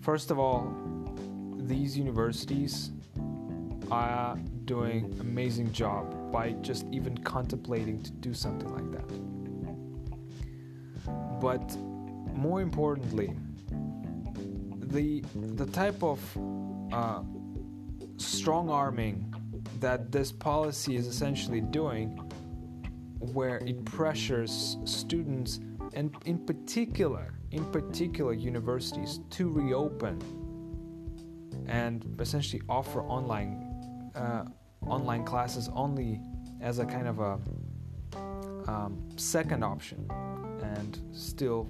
First 0.00 0.32
of 0.32 0.40
all, 0.40 0.74
these 1.56 1.96
universities 1.96 2.90
are 3.88 4.36
doing 4.64 5.16
amazing 5.20 5.70
job 5.70 6.32
by 6.32 6.50
just 6.62 6.84
even 6.90 7.16
contemplating 7.18 8.02
to 8.02 8.10
do 8.10 8.34
something 8.34 8.74
like 8.74 8.90
that. 8.90 9.06
But 11.40 11.76
more 12.34 12.60
importantly, 12.60 13.36
the 14.86 15.22
the 15.56 15.66
type 15.66 16.02
of 16.02 16.20
uh, 16.92 17.22
strong 18.16 18.70
arming 18.70 19.34
that 19.80 20.10
this 20.12 20.32
policy 20.32 20.96
is 20.96 21.06
essentially 21.06 21.60
doing, 21.60 22.08
where 23.18 23.58
it 23.58 23.84
pressures 23.84 24.76
students 24.84 25.60
and 25.94 26.14
in 26.24 26.38
particular, 26.38 27.34
in 27.50 27.64
particular 27.66 28.32
universities 28.32 29.20
to 29.30 29.48
reopen 29.48 30.20
and 31.68 32.04
essentially 32.20 32.62
offer 32.68 33.02
online 33.02 34.12
uh, 34.14 34.44
online 34.86 35.24
classes 35.24 35.68
only 35.74 36.20
as 36.60 36.78
a 36.78 36.84
kind 36.84 37.08
of 37.08 37.18
a 37.18 37.38
um, 38.70 39.08
second 39.16 39.62
option 39.62 40.06
and 40.62 41.00
still 41.12 41.68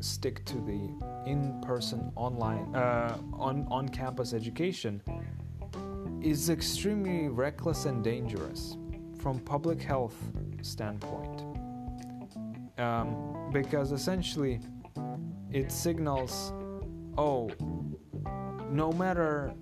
stick 0.00 0.44
to 0.44 0.56
the 0.56 1.30
in-person 1.30 2.12
online 2.16 2.74
uh, 2.74 3.18
on 3.32 3.66
on-campus 3.70 4.32
education 4.32 5.02
is 6.20 6.50
extremely 6.50 7.28
reckless 7.28 7.84
and 7.84 8.04
dangerous 8.04 8.76
from 9.20 9.38
public 9.40 9.80
health 9.80 10.16
standpoint. 10.62 11.42
Um, 12.78 13.50
because 13.52 13.92
essentially 13.92 14.60
it 15.50 15.70
signals 15.70 16.52
oh 17.18 17.50
no 18.70 18.90
matter 18.92 19.52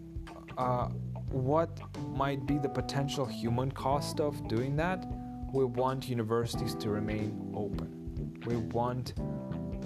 uh, 0.56 0.86
what 1.30 1.70
might 2.10 2.46
be 2.46 2.56
the 2.58 2.68
potential 2.68 3.26
human 3.26 3.72
cost 3.72 4.20
of 4.20 4.46
doing 4.48 4.76
that 4.76 5.04
we 5.52 5.64
want 5.64 6.08
universities 6.08 6.74
to 6.76 6.90
remain 6.90 7.52
open. 7.54 8.40
We 8.46 8.56
want 8.56 9.14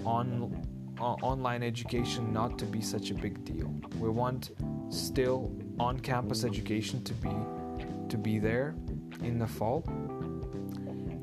on 0.05 0.65
uh, 0.99 1.03
online 1.03 1.63
education 1.63 2.31
not 2.31 2.57
to 2.59 2.65
be 2.65 2.81
such 2.81 3.11
a 3.11 3.13
big 3.13 3.43
deal. 3.43 3.73
We 3.99 4.09
want 4.09 4.51
still 4.89 5.51
on-campus 5.79 6.43
education 6.43 7.03
to 7.03 7.13
be 7.13 7.35
to 8.09 8.17
be 8.17 8.39
there 8.39 8.75
in 9.23 9.39
the 9.39 9.47
fall. 9.47 9.83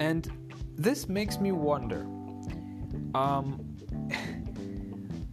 And 0.00 0.30
this 0.76 1.08
makes 1.08 1.38
me 1.38 1.52
wonder. 1.52 2.06
Um, 3.14 3.76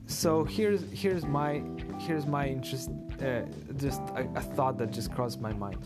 so 0.06 0.44
here's 0.44 0.84
here's 0.92 1.26
my 1.26 1.64
here's 2.00 2.26
my 2.26 2.48
interest. 2.48 2.90
Uh, 3.22 3.42
just 3.76 4.02
a, 4.16 4.30
a 4.36 4.42
thought 4.42 4.78
that 4.78 4.92
just 4.92 5.12
crossed 5.12 5.42
my 5.42 5.52
mind. 5.52 5.78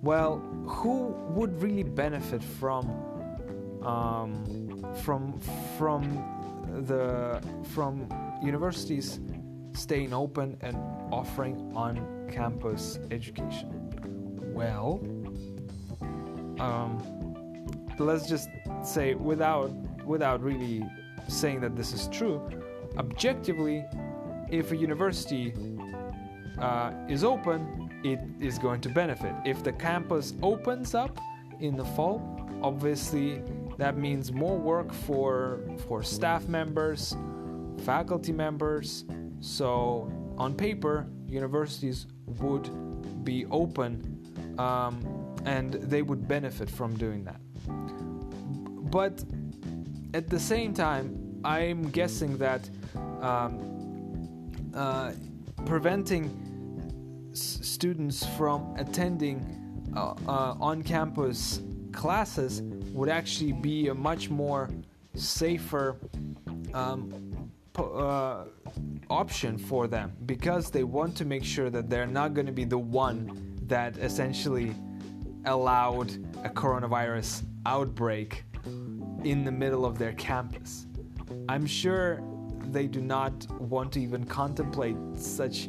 Well, 0.00 0.38
who 0.66 1.08
would 1.34 1.60
really 1.60 1.82
benefit 1.82 2.42
from 2.42 2.88
um, 3.82 4.84
from 5.02 5.38
from 5.76 6.24
the 6.86 7.40
from 7.74 8.08
universities 8.42 9.20
staying 9.72 10.12
open 10.12 10.56
and 10.60 10.76
offering 11.12 11.72
on-campus 11.74 12.98
education? 13.10 13.68
Well, 14.54 15.00
um, 16.60 17.02
let's 17.98 18.28
just 18.28 18.48
say 18.82 19.14
without 19.14 19.70
without 20.04 20.42
really 20.42 20.84
saying 21.28 21.60
that 21.60 21.76
this 21.76 21.92
is 21.92 22.08
true, 22.08 22.40
objectively, 22.96 23.84
if 24.50 24.72
a 24.72 24.76
university 24.76 25.52
uh, 26.58 26.92
is 27.08 27.22
open, 27.22 27.90
it 28.04 28.18
is 28.40 28.58
going 28.58 28.80
to 28.80 28.88
benefit. 28.88 29.34
If 29.44 29.62
the 29.62 29.72
campus 29.72 30.34
opens 30.42 30.94
up 30.94 31.18
in 31.60 31.76
the 31.76 31.84
fall, 31.84 32.22
obviously 32.62 33.42
that 33.78 33.96
means 33.96 34.32
more 34.32 34.58
work 34.58 34.92
for 34.92 35.60
for 35.86 36.02
staff 36.02 36.46
members, 36.48 37.16
faculty 37.84 38.32
members. 38.32 39.04
So 39.40 40.12
on 40.36 40.54
paper, 40.54 41.06
universities 41.26 42.06
would 42.40 43.24
be 43.24 43.46
open 43.46 44.56
um, 44.58 45.36
and 45.44 45.74
they 45.74 46.02
would 46.02 46.26
benefit 46.26 46.68
from 46.68 46.96
doing 46.96 47.24
that. 47.24 47.40
But 48.90 49.22
at 50.12 50.28
the 50.28 50.40
same 50.40 50.74
time, 50.74 51.40
I'm 51.44 51.88
guessing 51.90 52.36
that 52.38 52.68
um, 53.20 54.50
uh, 54.74 55.12
preventing 55.66 57.30
s- 57.32 57.60
students 57.62 58.26
from 58.36 58.74
attending 58.76 59.38
uh, 59.94 60.14
uh, 60.26 60.56
on 60.60 60.82
campus 60.82 61.60
classes 61.92 62.62
would 62.98 63.08
actually 63.08 63.52
be 63.52 63.88
a 63.88 63.94
much 63.94 64.28
more 64.28 64.68
safer 65.14 65.96
um, 66.74 67.50
uh, 67.76 68.44
option 69.08 69.56
for 69.56 69.86
them 69.86 70.12
because 70.26 70.70
they 70.70 70.82
want 70.82 71.16
to 71.16 71.24
make 71.24 71.44
sure 71.44 71.70
that 71.70 71.88
they're 71.88 72.06
not 72.06 72.34
going 72.34 72.46
to 72.46 72.52
be 72.52 72.64
the 72.64 72.76
one 72.76 73.56
that 73.62 73.96
essentially 73.98 74.74
allowed 75.44 76.10
a 76.44 76.48
coronavirus 76.48 77.44
outbreak 77.66 78.44
in 79.22 79.44
the 79.44 79.52
middle 79.52 79.86
of 79.86 79.96
their 79.96 80.12
campus. 80.14 80.86
I'm 81.48 81.66
sure 81.66 82.20
they 82.72 82.88
do 82.88 83.00
not 83.00 83.46
want 83.60 83.92
to 83.92 84.00
even 84.00 84.24
contemplate 84.24 84.96
such 85.14 85.68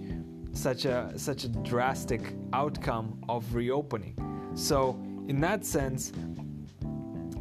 such 0.51 0.85
a 0.85 1.13
such 1.15 1.43
a 1.43 1.49
drastic 1.49 2.33
outcome 2.53 3.23
of 3.29 3.53
reopening. 3.53 4.15
So 4.55 4.99
in 5.27 5.39
that 5.41 5.63
sense, 5.63 6.11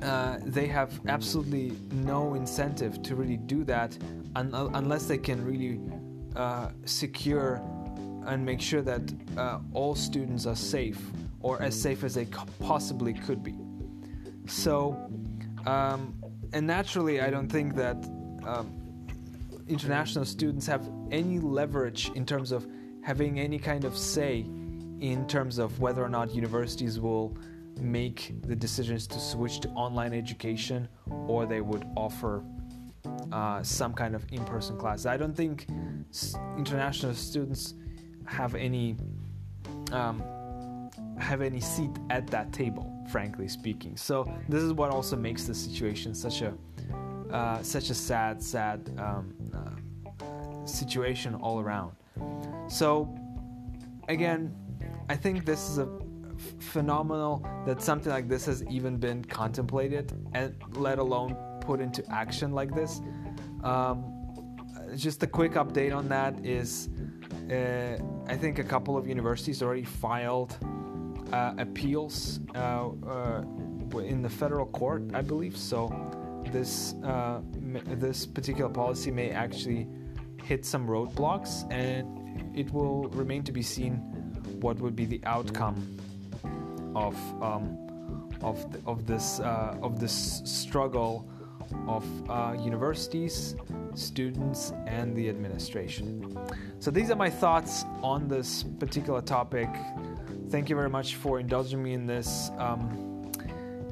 uh, 0.03 0.39
they 0.45 0.67
have 0.67 1.01
absolutely 1.09 1.73
no 1.91 2.35
incentive 2.35 3.03
to 3.03 3.15
really 3.15 3.37
do 3.37 3.65
that 3.65 3.97
un- 4.37 4.55
unless 4.75 5.07
they 5.07 5.19
can 5.19 5.45
really 5.45 5.81
uh, 6.37 6.71
secure 6.85 7.61
and 8.27 8.45
make 8.45 8.61
sure 8.61 8.83
that 8.83 9.03
uh, 9.37 9.59
all 9.73 9.95
students 9.95 10.47
are 10.47 10.57
safe 10.57 11.01
or 11.41 11.61
as 11.63 11.81
safe 11.81 12.05
as 12.05 12.15
they 12.15 12.27
possibly 12.61 13.13
could 13.13 13.43
be. 13.43 13.55
So, 14.47 15.11
um, 15.67 16.15
and 16.53 16.67
naturally, 16.67 17.21
I 17.21 17.31
don't 17.31 17.49
think 17.49 17.75
that 17.77 17.97
um, 18.45 18.73
international 19.67 20.25
students 20.25 20.67
have 20.67 20.89
any 21.11 21.39
leverage 21.39 22.11
in 22.15 22.25
terms 22.25 22.53
of 22.53 22.67
having 23.03 23.39
any 23.39 23.59
kind 23.59 23.85
of 23.85 23.97
say 23.97 24.41
in 25.01 25.27
terms 25.29 25.59
of 25.59 25.81
whether 25.81 26.03
or 26.03 26.09
not 26.09 26.35
universities 26.35 26.99
will 26.99 27.37
make 27.81 28.35
the 28.43 28.57
decisions 28.57 29.07
to 29.09 29.19
switch 29.19 29.61
to 29.61 29.69
online 29.71 30.13
education 30.13 30.89
or 31.27 31.47
they 31.47 31.61
would 31.61 31.87
offer 31.97 32.45
uh, 33.33 33.63
some 33.63 33.93
kind 33.93 34.15
of 34.15 34.25
in 34.33 34.45
person 34.45 34.77
class. 34.77 35.07
I 35.07 35.17
don't 35.17 35.35
think 35.35 35.67
international 36.57 37.15
students 37.15 37.75
have 38.27 38.55
any. 38.55 38.97
Um, 39.93 40.23
have 41.19 41.43
any 41.43 41.61
seat 41.61 41.91
at 42.11 42.29
that 42.29 42.53
table, 42.53 43.05
frankly 43.11 43.49
speaking. 43.49 43.97
So 43.97 44.33
this 44.49 44.63
is 44.63 44.73
what 44.73 44.91
also 44.91 45.17
makes 45.17 45.45
the 45.45 45.55
situation 45.55 46.15
such 46.15 46.43
a 46.43 46.55
uh, 47.31 47.63
such 47.63 47.91
a 47.91 47.95
sad, 47.95 48.43
sad 48.43 48.91
um, 48.99 49.35
uh, 49.55 50.67
situation 50.67 51.35
all 51.35 51.61
around. 51.61 51.93
So 52.69 53.15
again, 54.09 54.55
I 55.11 55.17
think 55.17 55.45
this 55.45 55.69
is 55.69 55.79
a 55.79 55.87
phenomenal 56.59 57.47
that 57.67 57.83
something 57.83 58.13
like 58.13 58.29
this 58.29 58.47
has 58.47 58.65
even 58.65 58.97
been 58.97 59.25
contemplated 59.25 60.13
and 60.35 60.55
let 60.73 60.99
alone 60.99 61.37
put 61.61 61.81
into 61.81 62.05
action 62.11 62.53
like 62.53 62.75
this. 62.75 63.01
Um, 63.63 64.15
just 64.97 65.23
a 65.23 65.27
quick 65.27 65.53
update 65.53 65.95
on 65.95 66.09
that 66.09 66.45
is 66.45 66.89
uh, 67.51 67.99
I 68.27 68.37
think 68.37 68.59
a 68.59 68.65
couple 68.65 68.97
of 68.97 69.07
universities 69.07 69.63
already 69.63 69.85
filed 69.85 70.57
uh, 71.33 71.55
appeals 71.59 72.41
uh, 72.55 72.89
uh 72.89 73.45
in 74.01 74.23
the 74.23 74.29
federal 74.29 74.67
court, 74.67 75.03
I 75.15 75.23
believe. 75.23 75.57
So 75.57 75.81
this 76.53 76.95
uh, 77.05 77.41
this 78.07 78.27
particular 78.27 78.71
policy 78.71 79.11
may 79.11 79.31
actually 79.31 79.87
hit 80.43 80.65
some 80.65 80.87
roadblocks, 80.87 81.71
and 81.71 82.07
it 82.57 82.71
will 82.73 83.09
remain 83.09 83.43
to 83.45 83.53
be 83.53 83.63
seen 83.63 83.95
what 84.61 84.79
would 84.79 84.97
be 84.97 85.07
the 85.07 85.21
outcome 85.25 85.77
of 87.07 87.17
um, 87.43 87.65
of 88.43 88.57
of 88.87 89.07
this 89.07 89.41
uh, 89.41 89.87
of 89.87 90.01
this 90.01 90.43
struggle 90.45 91.29
of 91.87 92.05
uh, 92.31 92.57
universities, 92.73 93.55
students, 93.95 94.73
and 94.87 95.15
the 95.15 95.29
administration. 95.29 96.07
So 96.79 96.91
these 96.91 97.11
are 97.11 97.17
my 97.17 97.31
thoughts 97.31 97.85
on 98.03 98.29
this 98.29 98.63
particular 98.79 99.21
topic. 99.21 99.69
Thank 100.49 100.71
you 100.71 100.77
very 100.77 100.89
much 100.89 101.17
for 101.17 101.41
indulging 101.41 101.83
me 101.83 101.93
in 101.93 102.07
this. 102.07 102.51
Um, 102.59 102.81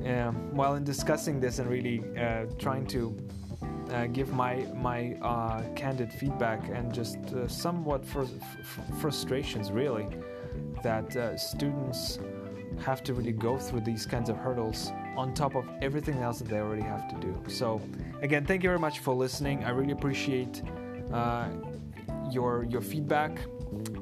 uh, 0.07 0.31
while 0.59 0.75
in 0.77 0.85
discussing 0.85 1.40
this 1.40 1.59
and 1.59 1.69
really 1.69 1.99
uh, 2.16 2.47
trying 2.59 2.87
to 2.87 3.16
uh, 3.90 4.07
give 4.07 4.33
my 4.33 4.55
my 4.75 5.14
uh, 5.23 5.62
candid 5.75 6.12
feedback 6.12 6.61
and 6.69 6.95
just 6.95 7.19
uh, 7.19 7.49
somewhat 7.49 8.05
fr- 8.05 8.25
fr- 8.71 8.92
frustrations 9.01 9.71
really 9.71 10.07
that 10.83 11.16
uh, 11.16 11.37
students 11.37 12.19
have 12.84 13.02
to 13.04 13.14
really 13.14 13.32
go 13.32 13.58
through 13.58 13.80
these 13.80 14.06
kinds 14.06 14.28
of 14.28 14.36
hurdles 14.36 14.92
on 15.16 15.34
top 15.34 15.54
of 15.54 15.68
everything 15.82 16.18
else 16.18 16.38
that 16.38 16.48
they 16.48 16.58
already 16.58 16.82
have 16.82 17.08
to 17.08 17.16
do. 17.16 17.42
So 17.48 17.80
again, 18.22 18.44
thank 18.44 18.62
you 18.62 18.68
very 18.68 18.78
much 18.78 18.98
for 19.00 19.14
listening. 19.14 19.64
I 19.64 19.70
really 19.70 19.92
appreciate 19.92 20.62
your 22.30 22.64
your 22.64 22.80
feedback 22.80 23.38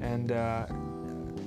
and 0.01 0.33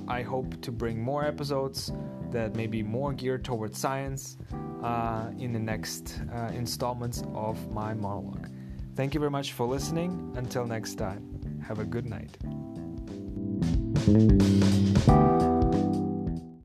I 0.08 0.22
hope 0.22 0.60
to 0.62 0.72
bring 0.72 1.02
more 1.02 1.24
episodes 1.24 1.92
that 2.30 2.56
may 2.56 2.66
be 2.66 2.82
more 2.82 3.12
geared 3.12 3.44
towards 3.44 3.78
science 3.78 4.38
uh, 4.82 5.30
in 5.38 5.52
the 5.52 5.58
next 5.58 6.20
uh, 6.32 6.50
installments 6.54 7.22
of 7.34 7.70
my 7.70 7.94
monologue. 7.94 8.48
Thank 8.94 9.14
you 9.14 9.20
very 9.20 9.30
much 9.30 9.52
for 9.52 9.66
listening. 9.66 10.32
Until 10.36 10.66
next 10.66 10.94
time, 10.96 11.60
have 11.66 11.78
a 11.78 11.84
good 11.84 12.06
night. 12.06 12.36